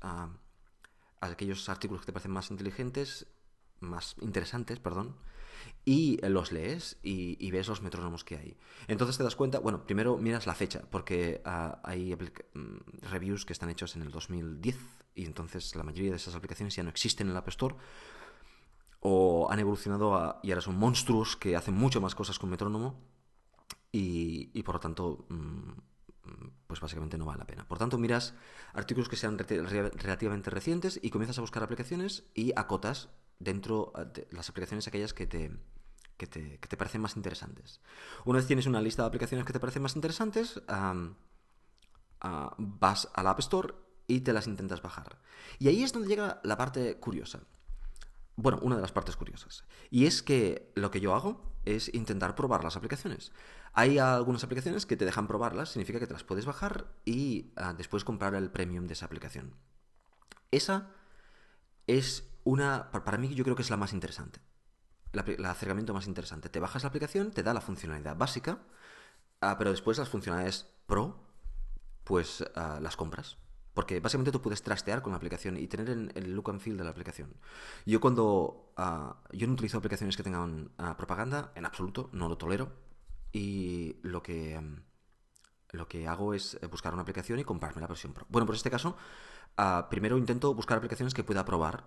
aquellos 1.22 1.70
artículos 1.70 2.02
que 2.02 2.08
te 2.08 2.14
parecen 2.14 2.32
más 2.32 2.52
inteligentes, 2.52 3.28
más 3.80 4.16
interesantes, 4.22 4.80
perdón 4.80 5.16
y 5.86 6.18
los 6.28 6.52
lees 6.52 6.98
y, 7.02 7.50
ves 7.52 7.68
los 7.68 7.82
metrónomos 7.82 8.24
que 8.24 8.38
hay. 8.38 8.58
Entonces 8.88 9.18
te 9.18 9.24
das 9.24 9.36
cuenta, 9.36 9.60
bueno, 9.60 9.86
primero 9.86 10.18
miras 10.18 10.46
la 10.46 10.54
fecha, 10.54 10.82
porque 10.90 11.42
ah, 11.46 11.80
hay 11.84 12.16
mm, 12.16 13.10
reviews 13.10 13.46
que 13.46 13.54
están 13.54 13.70
hechos 13.70 13.96
en 13.96 14.02
el 14.02 14.12
2010 14.12 14.78
y 15.16 15.26
entonces 15.26 15.76
la 15.76 15.84
mayoría 15.84 16.12
de 16.12 16.18
esas 16.18 16.36
aplicaciones 16.36 16.76
ya 16.76 16.84
no 16.84 16.90
existen 16.90 17.28
en 17.28 17.32
el 17.32 17.38
App 17.38 17.48
Store 17.48 17.76
o 19.00 19.48
han 19.50 19.60
evolucionado 19.60 20.40
y 20.44 20.52
ahora 20.52 20.62
son 20.62 20.78
monstruos 20.78 21.36
que 21.38 21.56
hacen 21.56 21.74
mucho 21.74 22.02
más 22.02 22.16
cosas 22.16 22.38
con 22.40 22.50
metrónomo 22.50 23.00
y, 23.92 24.62
por 24.64 24.76
lo 24.76 24.80
tanto 24.80 25.26
mm, 25.30 25.72
pues 26.68 26.80
básicamente 26.80 27.18
no 27.18 27.26
vale 27.26 27.40
la 27.40 27.48
pena. 27.48 27.68
Por 27.68 27.78
tanto, 27.78 27.98
miras 27.98 28.34
artículos 28.74 29.10
que 29.10 29.16
sean 29.16 29.38
relativamente 29.38 30.50
recientes 30.50 31.00
y 31.02 31.10
comienzas 31.10 31.38
a 31.38 31.42
buscar 31.42 31.64
aplicaciones 31.64 32.24
y 32.34 32.54
acotas 32.56 33.10
dentro 33.40 33.92
ah, 33.96 34.06
de 34.06 34.28
las 34.32 34.50
aplicaciones 34.50 34.88
aquellas 34.88 35.14
que 35.14 35.28
te, 35.28 35.52
que 36.18 36.28
te, 36.28 36.60
que 36.60 36.68
te 36.68 36.78
parecen 36.78 37.02
más 37.02 37.16
interesantes. 37.16 37.82
Una 38.26 38.40
vez 38.40 38.48
tienes 38.48 38.66
una 38.66 38.82
lista 38.82 39.04
de 39.04 39.08
aplicaciones 39.08 39.46
que 39.46 39.54
te 39.54 39.60
parecen 39.60 39.84
más 39.84 39.96
interesantes, 39.96 40.62
ah, 40.68 40.96
vas 42.58 43.10
al 43.14 43.28
App 43.28 43.40
Store 43.40 43.74
y 44.08 44.22
te 44.22 44.34
las 44.34 44.48
intentas 44.48 44.82
bajar. 44.82 45.20
Y 45.60 45.68
ahí 45.68 45.84
es 45.84 45.94
donde 45.94 46.08
llega 46.08 46.42
la 46.44 46.58
parte 46.58 46.98
curiosa. 47.00 47.42
Bueno, 48.36 48.60
una 48.62 48.76
de 48.76 48.82
las 48.82 48.92
partes 48.92 49.16
curiosas. 49.16 49.64
Y 49.90 50.06
es 50.06 50.22
que 50.22 50.72
lo 50.76 50.92
que 50.92 51.00
yo 51.00 51.16
hago 51.16 51.42
es 51.66 51.94
intentar 51.94 52.36
probar 52.36 52.64
las 52.64 52.78
aplicaciones. 52.78 53.32
Hay 53.74 54.00
algunas 54.00 54.44
aplicaciones 54.44 54.86
que 54.86 54.98
te 54.98 55.06
dejan 55.06 55.28
probarlas, 55.28 55.70
significa 55.70 56.00
que 56.00 56.08
te 56.08 56.14
las 56.14 56.24
puedes 56.24 56.46
bajar 56.46 56.88
y 57.06 57.54
ah, 57.56 57.74
después 57.74 58.04
comprar 58.04 58.34
el 58.36 58.50
premium 58.50 58.88
de 58.88 58.94
esa 58.94 59.06
aplicación. 59.06 59.56
Esa 60.52 60.90
es 61.86 62.30
una, 62.44 62.92
para 62.92 63.18
mí 63.18 63.34
yo 63.36 63.44
creo 63.44 63.56
que 63.56 63.62
es 63.62 63.70
la 63.70 63.78
más 63.78 63.94
interesante. 63.94 64.40
el 65.14 65.46
acercamiento 65.46 65.94
más 65.94 66.08
interesante. 66.08 66.50
Te 66.50 66.60
bajas 66.60 66.84
la 66.84 66.90
aplicación, 66.90 67.32
te 67.32 67.44
da 67.44 67.54
la 67.54 67.62
funcionalidad 67.62 68.16
básica, 68.18 68.60
ah, 69.42 69.58
pero 69.58 69.72
después 69.72 69.98
las 69.98 70.10
funcionalidades 70.10 70.68
pro, 70.86 71.24
pues 72.04 72.44
ah, 72.56 72.80
las 72.82 72.96
compras. 72.96 73.38
Porque 73.74 74.00
básicamente 74.00 74.32
tú 74.32 74.42
puedes 74.42 74.64
trastear 74.64 75.04
con 75.04 75.12
la 75.12 75.18
aplicación 75.18 75.56
y 75.56 75.68
tener 75.68 75.90
el, 75.90 76.34
look 76.34 76.50
and 76.50 76.60
feel 76.60 76.78
de 76.78 76.84
la 76.84 76.90
aplicación. 76.90 77.36
Yo 77.86 78.02
cuando... 78.02 78.74
Yo 79.32 79.46
no 79.46 79.54
utilizo 79.54 79.78
aplicaciones 79.78 80.18
que 80.18 80.24
tengan 80.24 80.72
propaganda, 80.98 81.52
en 81.54 81.64
absoluto, 81.64 82.10
no 82.12 82.28
lo 82.28 82.40
tolero. 82.40 82.87
Y 83.32 83.98
lo 84.04 84.24
que... 84.24 84.60
lo 85.72 85.88
que 85.88 86.08
hago 86.08 86.34
es 86.34 86.60
buscar 86.70 86.94
una 86.94 87.04
aplicación 87.04 87.40
y 87.40 87.44
comprarme 87.44 87.82
la 87.82 87.88
versión 87.88 88.14
pro. 88.14 88.26
Bueno, 88.30 88.46
por 88.46 88.56
este 88.56 88.72
caso, 88.72 88.96
primero 89.90 90.18
intento 90.18 90.54
buscar 90.54 90.78
aplicaciones 90.78 91.14
que 91.14 91.24
pueda 91.24 91.46
probar 91.46 91.86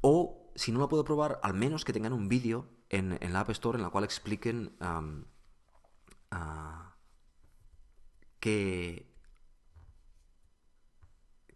o, 0.00 0.52
si 0.54 0.72
no 0.72 0.78
lo 0.78 0.88
puedo 0.88 1.04
probar, 1.04 1.40
al 1.42 1.54
menos 1.54 1.84
que 1.84 1.92
tengan 1.92 2.12
un 2.12 2.28
vídeo 2.28 2.68
en, 2.90 3.18
la 3.32 3.40
App 3.40 3.50
Store 3.50 3.76
en 3.76 3.82
la 3.82 3.90
cual 3.90 4.04
expliquen 4.04 4.76
que, 8.40 9.15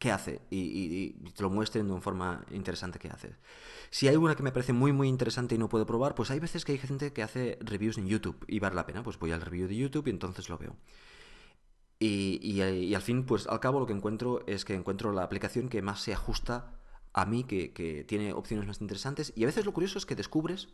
qué 0.00 0.10
hace 0.10 0.40
y, 0.50 1.10
te 1.36 1.42
lo 1.42 1.50
muestren 1.50 1.86
de 1.86 1.92
una 1.92 2.00
forma 2.00 2.44
interesante 2.50 2.98
qué 2.98 3.08
hace. 3.08 3.36
Si 3.90 4.08
hay 4.08 4.16
una 4.16 4.34
que 4.34 4.42
me 4.42 4.50
parece 4.50 4.72
muy 4.72 4.92
muy 4.92 5.08
interesante 5.08 5.54
y 5.54 5.58
no 5.58 5.68
puedo 5.68 5.86
probar, 5.86 6.14
pues 6.16 6.30
hay 6.32 6.40
veces 6.40 6.64
que 6.64 6.72
hay 6.72 6.78
gente 6.78 7.12
que 7.12 7.22
hace 7.22 7.58
reviews 7.60 7.98
en 7.98 8.08
YouTube 8.08 8.44
y 8.48 8.58
vale 8.58 8.74
la 8.74 8.86
pena, 8.86 9.02
pues 9.04 9.18
voy 9.18 9.30
al 9.30 9.42
review 9.42 9.68
de 9.68 9.76
YouTube 9.76 10.08
y 10.08 10.10
entonces 10.10 10.48
lo 10.48 10.58
veo. 10.58 10.74
Y, 11.98 12.40
y, 12.42 12.94
al 12.94 13.02
fin, 13.02 13.26
pues 13.26 13.46
al 13.46 13.60
cabo 13.60 13.78
lo 13.78 13.86
que 13.86 13.92
encuentro 13.92 14.42
es 14.46 14.64
que 14.64 14.74
encuentro 14.74 15.12
la 15.12 15.22
aplicación 15.22 15.68
que 15.68 15.82
más 15.82 16.00
se 16.00 16.14
ajusta 16.14 16.72
a 17.12 17.26
mí, 17.26 17.44
que, 17.44 17.74
que 17.74 18.04
tiene 18.04 18.32
opciones 18.32 18.66
más 18.66 18.80
interesantes. 18.80 19.34
Y 19.36 19.42
a 19.42 19.46
veces 19.46 19.66
lo 19.66 19.74
curioso 19.74 19.98
es 19.98 20.06
que 20.06 20.16
descubres 20.16 20.68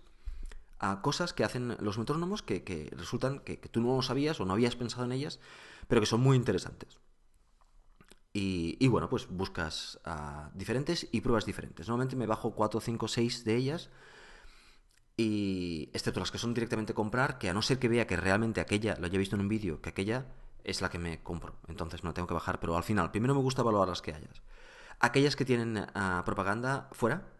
a 0.78 1.00
cosas 1.02 1.32
que 1.32 1.44
hacen 1.44 1.76
los 1.80 1.98
metrónomos 1.98 2.42
que, 2.42 2.90
resultan 2.96 3.40
que, 3.40 3.56
tú 3.56 3.80
no 3.80 3.96
lo 3.96 4.02
sabías 4.02 4.40
o 4.40 4.44
no 4.44 4.52
habías 4.52 4.76
pensado 4.76 5.04
en 5.04 5.12
ellas, 5.12 5.40
pero 5.88 6.00
que 6.00 6.06
son 6.06 6.20
muy 6.20 6.36
interesantes. 6.36 6.98
Y, 8.38 8.86
bueno, 8.88 9.08
pues 9.08 9.28
buscas 9.28 9.98
uh, 10.04 10.50
diferentes 10.52 11.08
y 11.10 11.22
pruebas 11.22 11.46
diferentes. 11.46 11.88
Normalmente 11.88 12.16
me 12.16 12.26
bajo 12.26 12.54
4, 12.54 12.80
5, 12.80 13.08
6 13.08 13.44
de 13.44 13.56
ellas. 13.56 13.88
Y 15.16 15.88
excepto 15.94 16.20
las 16.20 16.30
que 16.30 16.36
son 16.36 16.52
directamente 16.52 16.92
comprar, 16.92 17.38
que 17.38 17.48
a 17.48 17.54
no 17.54 17.62
ser 17.62 17.78
que 17.78 17.88
vea 17.88 18.06
que 18.06 18.14
realmente 18.14 18.60
aquella, 18.60 18.94
lo 18.96 19.06
haya 19.06 19.18
visto 19.18 19.36
en 19.36 19.40
un 19.40 19.48
vídeo, 19.48 19.80
que 19.80 19.88
aquella 19.88 20.26
es 20.64 20.82
la 20.82 20.90
que 20.90 20.98
me 20.98 21.22
compro. 21.22 21.56
Entonces 21.66 22.04
no 22.04 22.12
tengo 22.12 22.28
que 22.28 22.34
bajar, 22.34 22.60
pero 22.60 22.76
al 22.76 22.82
final, 22.82 23.10
primero 23.10 23.34
me 23.34 23.40
gusta 23.40 23.62
evaluar 23.62 23.88
las 23.88 24.02
que 24.02 24.12
hayas. 24.12 24.42
Aquellas 25.00 25.34
que 25.34 25.46
tienen 25.46 25.78
uh, 25.78 26.22
propaganda 26.26 26.90
fuera, 26.92 27.32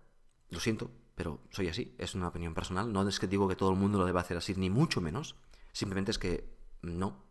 lo 0.48 0.60
siento, 0.60 0.90
pero 1.14 1.42
soy 1.50 1.68
así, 1.68 1.94
es 1.98 2.14
una 2.14 2.28
opinión 2.28 2.54
personal. 2.54 2.90
No 2.90 3.06
es 3.06 3.20
que 3.20 3.26
digo 3.26 3.48
que 3.48 3.56
todo 3.56 3.70
el 3.70 3.76
mundo 3.76 3.98
lo 3.98 4.06
deba 4.06 4.22
hacer 4.22 4.38
así, 4.38 4.54
ni 4.54 4.70
mucho 4.70 5.02
menos. 5.02 5.36
Simplemente 5.72 6.10
es 6.10 6.18
que 6.18 6.48
no. 6.80 7.25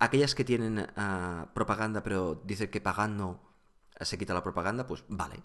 Aquellas 0.00 0.34
que 0.34 0.44
tienen 0.44 0.88
ah, 0.96 1.50
propaganda, 1.54 2.02
pero 2.02 2.42
dicen 2.44 2.70
que 2.70 2.80
pagando 2.80 3.40
se 4.00 4.18
quita 4.18 4.34
la 4.34 4.42
propaganda, 4.42 4.86
pues 4.86 5.04
vale. 5.08 5.42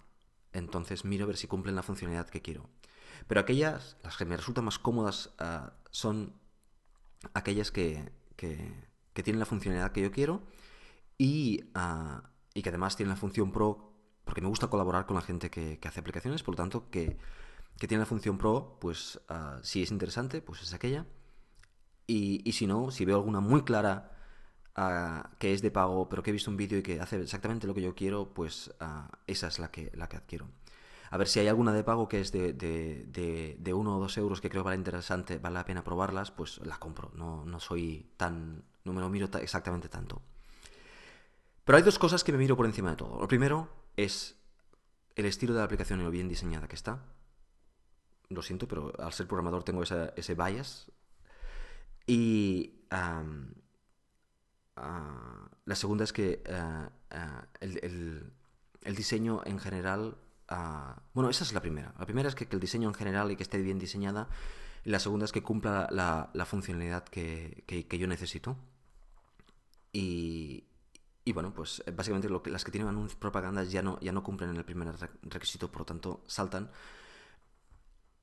Entonces 0.51 1.05
miro 1.05 1.25
a 1.25 1.27
ver 1.27 1.37
si 1.37 1.47
cumplen 1.47 1.75
la 1.75 1.83
funcionalidad 1.83 2.27
que 2.29 2.41
quiero. 2.41 2.69
Pero 3.27 3.41
aquellas, 3.41 3.97
las 4.03 4.17
que 4.17 4.25
me 4.25 4.37
resultan 4.37 4.65
más 4.65 4.79
cómodas, 4.79 5.35
ah, 5.37 5.73
son 5.91 6.33
aquellas 7.33 7.71
que, 7.71 8.11
que, 8.35 8.73
tienen 9.13 9.39
la 9.39 9.45
funcionalidad 9.45 9.91
que 9.91 10.01
yo 10.01 10.11
quiero 10.11 10.41
y, 11.17 11.69
ah, 11.75 12.31
y 12.53 12.63
que 12.63 12.69
además 12.69 12.95
tienen 12.95 13.11
la 13.11 13.15
función 13.15 13.51
pro 13.51 13.95
porque 14.25 14.41
me 14.41 14.47
gusta 14.47 14.67
colaborar 14.67 15.05
con 15.05 15.15
la 15.15 15.21
gente 15.21 15.49
que, 15.49 15.79
hace 15.83 15.99
aplicaciones, 15.99 16.43
por 16.43 16.53
lo 16.53 16.57
tanto, 16.57 16.89
que, 16.89 17.17
tiene 17.77 17.99
la 17.99 18.05
función 18.05 18.37
pro, 18.37 18.77
pues 18.81 19.19
ah, 19.29 19.59
si 19.61 19.83
es 19.83 19.91
interesante, 19.91 20.41
pues 20.41 20.61
es 20.63 20.73
aquella. 20.73 21.05
Y, 22.07 22.51
si 22.51 22.67
no, 22.67 22.91
si 22.91 23.05
veo 23.05 23.17
alguna 23.17 23.39
muy 23.39 23.63
clara 23.63 24.14
que 25.39 25.53
es 25.53 25.61
de 25.61 25.71
pago, 25.71 26.09
pero 26.09 26.21
que 26.21 26.31
he 26.31 26.33
visto 26.33 26.51
un 26.51 26.57
vídeo 26.57 26.77
y 26.77 26.83
que 26.83 26.99
hace 26.99 27.21
exactamente 27.21 27.65
lo 27.65 27.73
que 27.73 27.81
yo 27.81 27.95
quiero, 27.95 28.33
pues 28.33 28.73
esa 29.27 29.47
es 29.47 29.59
la 29.59 29.71
que, 29.71 29.91
la 29.95 30.09
que 30.09 30.17
adquiero. 30.17 30.47
A 31.11 31.17
ver 31.17 31.27
si 31.27 31.39
hay 31.39 31.47
alguna 31.47 31.71
de 31.71 31.83
pago 31.83 32.09
que 32.09 32.19
es 32.19 32.31
de, 32.31 32.51
de, 32.51 33.55
de, 33.57 33.73
uno 33.73 33.97
o 33.97 33.99
dos 33.99 34.17
euros 34.17 34.41
que 34.41 34.49
creo 34.49 34.63
vale 34.63 34.75
interesante, 34.75 35.37
vale 35.37 35.53
la 35.53 35.65
pena 35.65 35.83
probarlas, 35.83 36.31
pues 36.31 36.59
la 36.65 36.77
compro. 36.77 37.11
No, 37.15 37.45
no 37.45 37.59
soy 37.59 38.11
tan. 38.17 38.63
no 38.83 38.91
me 38.91 38.99
lo 38.99 39.09
miro 39.09 39.29
exactamente 39.39 39.87
tanto. 39.87 40.21
Pero 41.63 41.77
hay 41.77 41.83
dos 41.83 41.97
cosas 41.97 42.23
que 42.23 42.31
me 42.31 42.37
miro 42.37 42.57
por 42.57 42.65
encima 42.65 42.89
de 42.89 42.97
todo. 42.97 43.19
Lo 43.19 43.27
primero 43.27 43.69
es 43.95 44.35
el 45.15 45.25
estilo 45.25 45.53
de 45.53 45.59
la 45.59 45.65
aplicación 45.65 46.01
y 46.01 46.03
lo 46.03 46.11
bien 46.11 46.27
diseñada 46.27 46.67
que 46.67 46.75
está. 46.75 47.01
Lo 48.27 48.41
siento, 48.41 48.67
pero 48.67 48.91
al 48.99 49.13
ser 49.13 49.27
programador 49.27 49.63
tengo 49.63 49.83
ese 49.83 50.35
bias. 50.35 50.91
Y 52.07 52.81
ah, 54.75 55.49
la 55.65 55.75
segunda 55.75 56.03
es 56.03 56.13
que 56.13 56.43
ah, 56.51 56.89
ah, 57.11 57.47
el, 57.59 58.31
diseño 58.95 59.41
en 59.45 59.59
general... 59.59 60.17
bueno, 61.13 61.29
esa 61.29 61.43
es 61.43 61.53
la 61.53 61.61
primera. 61.61 61.93
La 61.99 62.05
primera 62.05 62.29
es 62.29 62.35
que, 62.35 62.47
el 62.49 62.59
diseño 62.59 62.87
en 62.87 62.95
general 62.95 63.31
y 63.31 63.35
que 63.35 63.43
esté 63.43 63.61
bien 63.61 63.79
diseñada. 63.79 64.29
Y 64.83 64.89
la 64.89 64.99
segunda 64.99 65.25
es 65.25 65.31
que 65.31 65.41
cumpla 65.41 65.87
la, 65.91 66.45
funcionalidad 66.45 67.03
que, 67.05 67.63
que 67.67 67.97
yo 67.97 68.07
necesito. 68.07 68.57
Y, 69.91 70.65
y 71.27 71.33
bueno, 71.33 71.51
pues 71.53 71.83
básicamente 71.95 72.29
las 72.51 72.63
que 72.63 72.71
tienen 72.71 72.87
anuncios 72.87 73.15
propagandas 73.15 73.71
ya 73.71 73.81
no, 73.81 73.99
ya 73.99 74.11
no 74.11 74.23
cumplen 74.23 74.55
el 74.55 74.63
primer 74.63 74.93
requisito, 75.23 75.71
por 75.71 75.81
lo 75.81 75.85
tanto 75.85 76.23
saltan. 76.27 76.69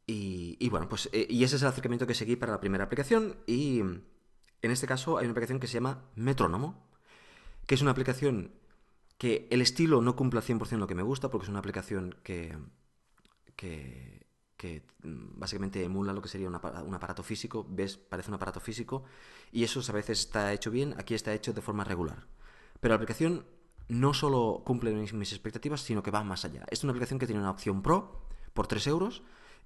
Y, 0.06 0.68
bueno, 0.68 0.88
pues 0.88 1.08
eh, 1.12 1.26
y 1.28 1.42
ese 1.42 1.56
es 1.56 1.62
el 1.62 1.68
acercamiento 1.68 2.06
que 2.06 2.14
seguí 2.14 2.36
para 2.36 2.52
la 2.52 2.60
primera 2.60 2.84
aplicación. 2.84 3.36
Y 3.46 3.82
en 4.62 4.70
este 4.70 4.86
caso 4.86 5.18
hay 5.18 5.24
una 5.24 5.32
aplicación 5.32 5.60
que 5.60 5.66
se 5.66 5.74
llama 5.74 6.04
Metrónomo, 6.14 6.88
que 7.66 7.74
es 7.74 7.82
una 7.82 7.90
aplicación 7.90 8.52
que 9.18 9.46
el 9.50 9.60
estilo 9.60 10.00
no 10.02 10.16
cumple 10.16 10.40
al 10.40 10.44
100% 10.44 10.78
lo 10.78 10.86
que 10.86 10.94
me 10.94 11.02
gusta, 11.02 11.30
porque 11.30 11.44
es 11.44 11.50
una 11.50 11.58
aplicación 11.58 12.16
que, 12.22 12.56
mm, 15.02 15.38
básicamente 15.38 15.84
emula 15.84 16.12
lo 16.12 16.22
que 16.22 16.28
sería 16.28 16.48
un 16.48 16.94
aparato 16.94 17.22
físico, 17.22 17.66
ves, 17.68 17.96
parece 17.96 18.30
un 18.30 18.34
aparato 18.34 18.60
físico, 18.60 19.04
y 19.52 19.64
eso 19.64 19.80
a 19.86 19.92
veces 19.92 20.20
está 20.20 20.52
hecho 20.52 20.70
bien, 20.70 20.94
aquí 20.98 21.14
está 21.14 21.32
hecho 21.34 21.52
de 21.52 21.62
forma 21.62 21.84
regular. 21.84 22.26
Pero 22.80 22.92
la 22.92 22.96
aplicación 22.96 23.44
no 23.88 24.14
solo 24.14 24.62
cumple 24.64 24.92
mis, 24.92 25.32
expectativas, 25.32 25.82
sino 25.82 26.02
que 26.02 26.10
va 26.10 26.24
más 26.24 26.44
allá. 26.44 26.64
Es 26.70 26.82
una 26.82 26.92
aplicación 26.92 27.18
que 27.18 27.26
tiene 27.26 27.40
una 27.40 27.50
opción 27.50 27.82
Pro 27.82 28.26
por 28.54 28.66
3 28.66 28.86
euros 28.88 29.22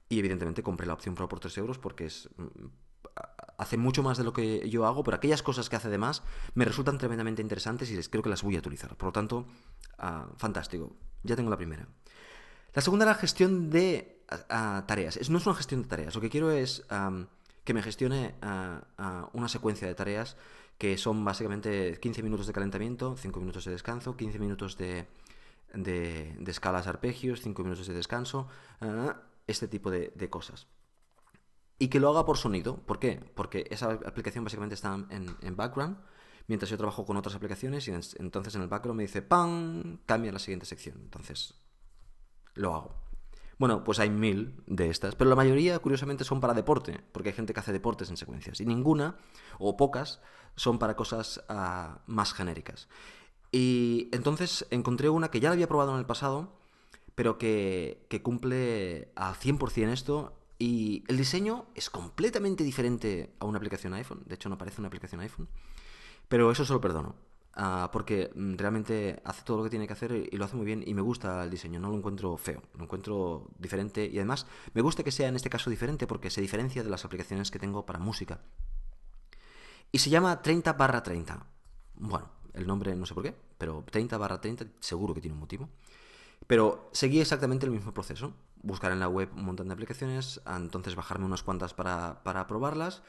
y 0.09 0.19
evidentemente 0.19 0.63
compré 0.63 0.87
la 0.87 0.95
opción 0.95 1.15
Pro 1.15 1.29
por 1.29 1.41
3 1.41 1.57
euros 1.59 1.79
porque 1.79 2.07
es 2.07 2.29
mm, 2.37 2.67
hace 3.59 3.77
mucho 3.77 4.03
más 4.03 4.19
de 4.19 4.25
lo 4.25 4.33
que 4.33 4.69
yo 4.69 4.87
hago, 4.87 5.03
pero 5.03 5.17
aquellas 5.17 5.43
cosas 5.43 5.69
que 5.69 5.77
hace 5.77 5.89
de 5.89 5.99
más 5.99 6.23
me 6.55 6.65
resultan 6.65 6.99
tremendamente 6.99 7.43
interesantes 7.43 7.91
y 7.91 7.97
creo 8.09 8.23
que 8.23 8.31
las 8.31 8.43
voy 8.43 8.57
a 8.57 8.59
utilizar. 8.59 8.97
Por 8.97 9.09
lo 9.09 9.13
tanto, 9.13 9.47
ah, 9.99 10.29
fantástico. 10.37 10.95
Ya 11.23 11.37
tengo 11.37 11.51
la 11.51 11.57
primera. 11.57 11.89
La 12.75 12.83
segunda 12.83 13.05
es 13.05 13.09
la 13.09 13.15
gestión 13.15 13.71
de 13.71 14.23
ah, 14.29 14.85
tareas. 14.87 15.29
no 15.31 15.39
es 15.39 15.47
una 15.47 15.55
gestión 15.55 15.83
de 15.83 15.89
tareas. 15.89 16.15
Lo 16.15 16.21
que 16.21 16.31
quiero 16.31 16.51
es 16.51 16.85
que 17.65 17.75
me 17.75 17.83
gestione 17.83 18.35
ah, 18.43 19.29
una 19.33 19.49
secuencia 19.49 19.89
de 19.89 19.95
tareas 19.95 20.37
que 20.79 20.99
son 20.99 21.25
básicamente 21.25 21.99
15 22.01 22.23
minutos 22.23 22.47
de 22.47 22.53
calentamiento, 22.53 23.17
5 23.17 23.41
minutos 23.41 23.65
de 23.65 23.73
descanso, 23.73 24.17
15 24.17 24.39
minutos 24.39 24.77
de, 24.77 25.07
escalas 26.47 26.87
arpegios, 26.87 27.41
5 27.41 27.63
minutos 27.63 27.87
de 27.87 27.95
descanso, 27.95 28.47
ah, 28.81 29.23
este 29.47 29.69
tipo 29.69 29.91
de, 29.91 30.29
cosas. 30.31 30.67
Y 31.79 31.89
que 31.89 32.01
lo 32.01 32.11
haga 32.11 32.25
por 32.25 32.39
sonido. 32.39 32.77
¿Por 32.79 32.99
qué? 32.99 33.21
Porque 33.35 33.67
esa 33.71 33.93
aplicación 33.93 34.45
básicamente 34.45 34.75
está 34.75 34.95
en, 35.11 35.57
background, 35.57 35.99
mientras 36.47 36.71
yo 36.71 36.79
trabajo 36.79 37.05
con 37.05 37.17
otras 37.17 37.35
aplicaciones 37.35 37.87
y 37.89 37.93
entonces 38.19 38.55
en 38.55 38.63
el 38.63 38.69
background 38.69 38.97
me 38.97 39.03
dice 39.03 39.23
¡pam! 39.23 39.99
cambia 40.07 40.33
la 40.33 40.39
siguiente 40.39 40.67
sección. 40.67 40.99
Entonces, 41.03 41.55
lo 42.55 42.75
hago. 42.75 43.07
Bueno, 43.59 43.85
pues 43.85 43.99
hay 44.01 44.11
mil 44.11 44.63
de 44.67 44.91
estas, 44.91 45.15
pero 45.15 45.31
la 45.31 45.37
mayoría, 45.37 45.79
curiosamente, 45.79 46.25
son 46.25 46.41
para 46.41 46.53
deporte, 46.53 47.01
porque 47.13 47.31
hay 47.31 47.35
gente 47.35 47.55
que 47.55 47.61
hace 47.61 47.73
deportes 47.73 48.11
en 48.11 48.19
secuencias, 48.19 48.61
y 48.61 48.67
ninguna, 48.67 49.17
o 49.59 49.79
pocas, 49.79 50.21
son 50.57 50.79
para 50.79 50.95
cosas 50.95 51.43
ah, 51.49 52.03
más 52.07 52.35
genéricas. 52.35 52.89
Y 53.53 54.11
entonces 54.13 54.67
encontré 54.71 55.09
una 55.09 55.31
que 55.31 55.41
ya 55.41 55.49
la 55.49 55.55
había 55.55 55.69
probado 55.69 55.93
en 55.93 55.99
el 55.99 56.07
pasado, 56.07 56.59
pero 57.15 57.39
que, 57.39 58.07
que 58.11 58.23
cumple 58.23 59.11
al 59.17 59.35
100% 59.35 59.89
esto, 59.89 60.36
y 60.59 61.05
el 61.09 61.17
diseño 61.17 61.67
es 61.75 61.91
completamente 61.91 62.65
diferente 62.65 63.35
a 63.39 63.45
una 63.45 63.59
aplicación 63.59 63.95
iPhone, 63.95 64.23
de 64.27 64.35
hecho 64.35 64.49
no 64.49 64.59
parece 64.59 64.81
una 64.81 64.89
aplicación 64.89 65.21
iPhone, 65.21 65.49
pero 66.29 66.51
eso 66.51 66.65
se 66.65 66.73
lo 66.73 66.81
perdono. 66.81 67.15
Ah, 67.59 67.89
porque 67.91 68.31
mm, 68.35 68.57
realmente 68.57 69.23
hace 69.25 69.43
todo 69.43 69.57
lo 69.57 69.65
que 69.65 69.71
tiene 69.71 69.87
que 69.87 69.95
hacer 69.95 70.13
y 70.31 70.37
lo 70.37 70.45
hace 70.45 70.57
muy 70.57 70.67
bien 70.67 70.85
y 70.87 70.93
me 70.93 71.01
gusta 71.01 71.43
el 71.43 71.51
diseño, 71.51 71.81
no 71.81 71.89
lo 71.89 71.97
encuentro 71.97 72.37
feo, 72.37 72.63
lo 72.77 72.85
encuentro 72.85 73.49
diferente 73.59 74.05
y 74.05 74.19
además 74.19 74.47
me 74.75 74.83
gusta 74.83 75.03
que 75.03 75.11
sea 75.11 75.29
en 75.29 75.37
este 75.37 75.49
caso 75.49 75.71
diferente 75.71 76.07
porque 76.07 76.29
se 76.29 76.43
diferencia 76.43 76.83
de 76.85 76.91
las 76.91 77.07
aplicaciones 77.07 77.51
que 77.51 77.59
tengo 77.59 77.87
para 77.87 77.99
música. 77.99 78.43
Y 79.91 79.99
se 79.99 80.11
llama 80.11 80.43
30 80.43 80.75
barra 80.75 81.03
30. 81.03 81.47
Bueno, 81.95 82.29
el 82.53 82.67
nombre 82.67 82.95
no 82.95 83.07
sé 83.07 83.15
por 83.15 83.23
qué, 83.23 83.35
pero 83.57 83.83
30 83.91 84.19
barra 84.19 84.39
30 84.39 84.67
seguro 84.81 85.15
que 85.15 85.23
tiene 85.23 85.33
un 85.35 85.41
motivo. 85.41 85.71
Pero 86.47 86.91
seguí 86.93 87.21
exactamente 87.21 87.65
el 87.65 87.73
mismo 87.73 87.95
proceso. 87.95 88.35
Buscar 88.67 88.93
en 88.93 89.01
la 89.01 89.09
web 89.09 89.31
un 89.35 89.45
montón 89.45 89.69
de 89.69 89.75
aplicaciones, 89.75 90.41
entonces 90.47 90.97
bajarme 90.97 91.25
unas 91.25 91.43
cuantas 91.43 91.73
para, 91.73 92.23
para 92.25 92.47
probarlas. 92.47 93.03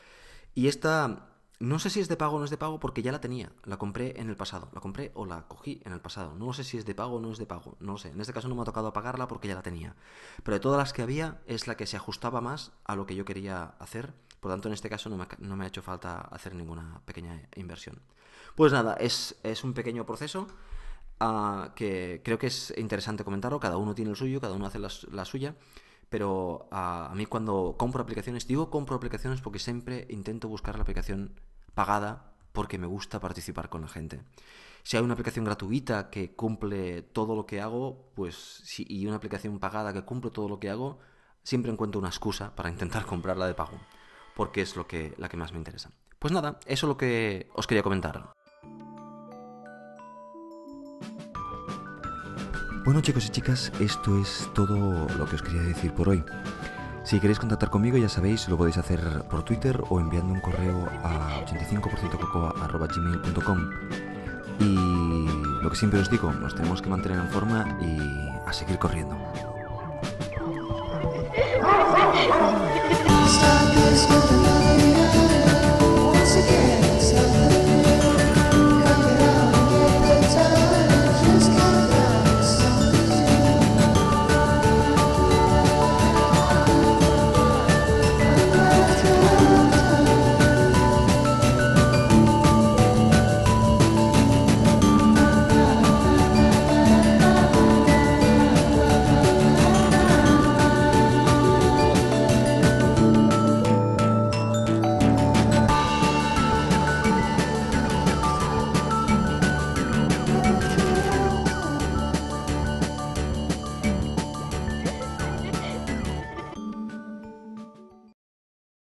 Y 0.53 0.67
esta 0.67 1.27
no 1.59 1.79
sé 1.79 1.89
si 1.89 1.99
es 1.99 2.07
de 2.07 2.17
pago 2.17 2.35
o 2.35 2.39
no 2.39 2.45
es 2.45 2.51
de 2.51 2.57
pago 2.57 2.79
porque 2.79 3.01
ya 3.01 3.11
la 3.11 3.19
tenía. 3.19 3.51
La 3.63 3.77
compré 3.77 4.19
en 4.21 4.29
el 4.29 4.35
pasado. 4.35 4.69
La 4.73 4.81
compré 4.81 5.11
o 5.15 5.25
la 5.25 5.47
cogí 5.47 5.81
en 5.85 5.91
el 5.91 5.99
pasado. 5.99 6.35
No 6.35 6.53
sé 6.53 6.63
si 6.63 6.77
es 6.77 6.85
de 6.85 6.93
pago 6.93 7.15
o 7.15 7.19
no 7.19 7.31
es 7.31 7.39
de 7.39 7.47
pago. 7.47 7.75
No 7.79 7.97
sé. 7.97 8.09
En 8.09 8.21
este 8.21 8.31
caso 8.31 8.47
no 8.47 8.53
me 8.53 8.61
ha 8.61 8.65
tocado 8.65 8.93
pagarla 8.93 9.27
porque 9.27 9.47
ya 9.47 9.55
la 9.55 9.63
tenía. 9.63 9.95
Pero 10.43 10.55
de 10.55 10.59
todas 10.59 10.77
las 10.77 10.93
que 10.93 11.01
había 11.01 11.41
es 11.47 11.65
la 11.65 11.75
que 11.75 11.87
se 11.87 11.97
ajustaba 11.97 12.41
más 12.41 12.73
a 12.85 12.95
lo 12.95 13.07
que 13.07 13.15
yo 13.15 13.25
quería 13.25 13.73
hacer. 13.79 14.13
Por 14.39 14.51
tanto, 14.51 14.67
en 14.67 14.75
este 14.75 14.87
caso 14.87 15.09
no 15.09 15.17
me, 15.55 15.63
ha 15.65 15.67
hecho 15.67 15.81
falta 15.81 16.21
hacer 16.21 16.53
ninguna 16.53 17.01
pequeña 17.05 17.41
inversión. 17.55 17.99
Pues 18.55 18.71
nada, 18.71 18.93
es, 18.95 19.35
un 19.63 19.73
pequeño 19.73 20.05
proceso 20.05 20.47
que 21.75 22.21
creo 22.23 22.37
que 22.37 22.47
es 22.47 22.73
interesante 22.77 23.23
comentarlo. 23.23 23.59
Cada 23.59 23.77
uno 23.77 23.95
tiene 23.95 24.11
el 24.11 24.17
suyo, 24.17 24.39
cada 24.41 24.53
uno 24.53 24.67
hace 24.67 24.79
la, 24.79 25.25
suya 25.25 25.55
pero 26.09 26.67
a, 26.71 27.11
mí 27.15 27.25
cuando 27.25 27.75
compro 27.77 28.01
aplicaciones, 28.01 28.47
digo 28.47 28.69
compro 28.69 28.95
aplicaciones 28.95 29.41
porque 29.41 29.59
siempre 29.59 30.07
intento 30.09 30.47
buscar 30.47 30.75
la 30.75 30.83
aplicación 30.83 31.39
pagada 31.73 32.33
porque 32.53 32.77
me 32.77 32.87
gusta 32.87 33.19
participar 33.19 33.69
con 33.69 33.81
la 33.81 33.87
gente. 33.87 34.21
Si 34.83 34.95
hay 34.95 35.03
una 35.03 35.13
aplicación 35.13 35.43
gratuita 35.43 36.09
que 36.09 36.33
cumple 36.33 37.01
todo 37.01 37.35
lo 37.35 37.45
que 37.45 37.59
hago, 37.59 38.09
pues 38.15 38.63
y 38.77 39.05
una 39.05 39.17
aplicación 39.17 39.59
pagada 39.59 39.91
que 39.91 40.03
cumple 40.03 40.31
todo 40.31 40.47
lo 40.47 40.59
que 40.59 40.69
hago, 40.69 40.99
siempre 41.43 41.71
encuentro 41.71 41.99
una 41.99 42.09
excusa 42.09 42.55
para 42.55 42.69
intentar 42.69 43.05
comprarla 43.11 43.47
de 43.47 43.53
pago, 43.53 43.77
porque 44.35 44.61
es 44.61 44.75
lo 44.75 44.87
que, 44.87 45.13
la 45.17 45.29
que 45.29 45.37
más 45.37 45.51
me 45.51 45.57
interesa. 45.57 45.91
Pues 46.19 46.33
nada, 46.33 46.59
eso 46.65 46.85
es 46.85 46.89
lo 46.89 46.97
que 46.97 47.49
os 47.53 47.67
quería 47.67 47.83
comentar. 47.83 48.36
Bueno 52.87 53.01
chicos 53.01 53.25
y 53.25 53.29
chicas, 53.31 53.69
esto 53.81 54.17
es 54.17 54.49
todo 54.55 55.09
lo 55.17 55.25
que 55.25 55.35
os 55.35 55.41
quería 55.41 55.61
decir 55.61 55.91
por 55.91 56.07
hoy. 56.07 56.23
Si 57.03 57.19
queréis 57.19 57.37
contactar 57.37 57.69
conmigo, 57.69 57.97
ya 57.97 58.07
sabéis, 58.07 58.47
lo 58.47 58.55
podéis 58.55 58.77
hacer 58.77 59.01
por 59.29 59.43
Twitter 59.43 59.83
o 59.89 59.99
enviando 59.99 60.33
un 60.33 60.39
correo 60.39 60.87
a 61.03 61.41
85%cocoa.gmail.com 61.45 63.69
Y 64.61 65.61
lo 65.61 65.69
que 65.69 65.75
siempre 65.75 65.99
os 65.99 66.09
digo, 66.09 66.31
nos 66.31 66.55
tenemos 66.55 66.81
que 66.81 66.87
mantener 66.87 67.19
en 67.19 67.27
forma 67.27 67.77
y 67.81 68.29
a 68.47 68.53
seguir 68.53 68.79
corriendo. 68.79 69.17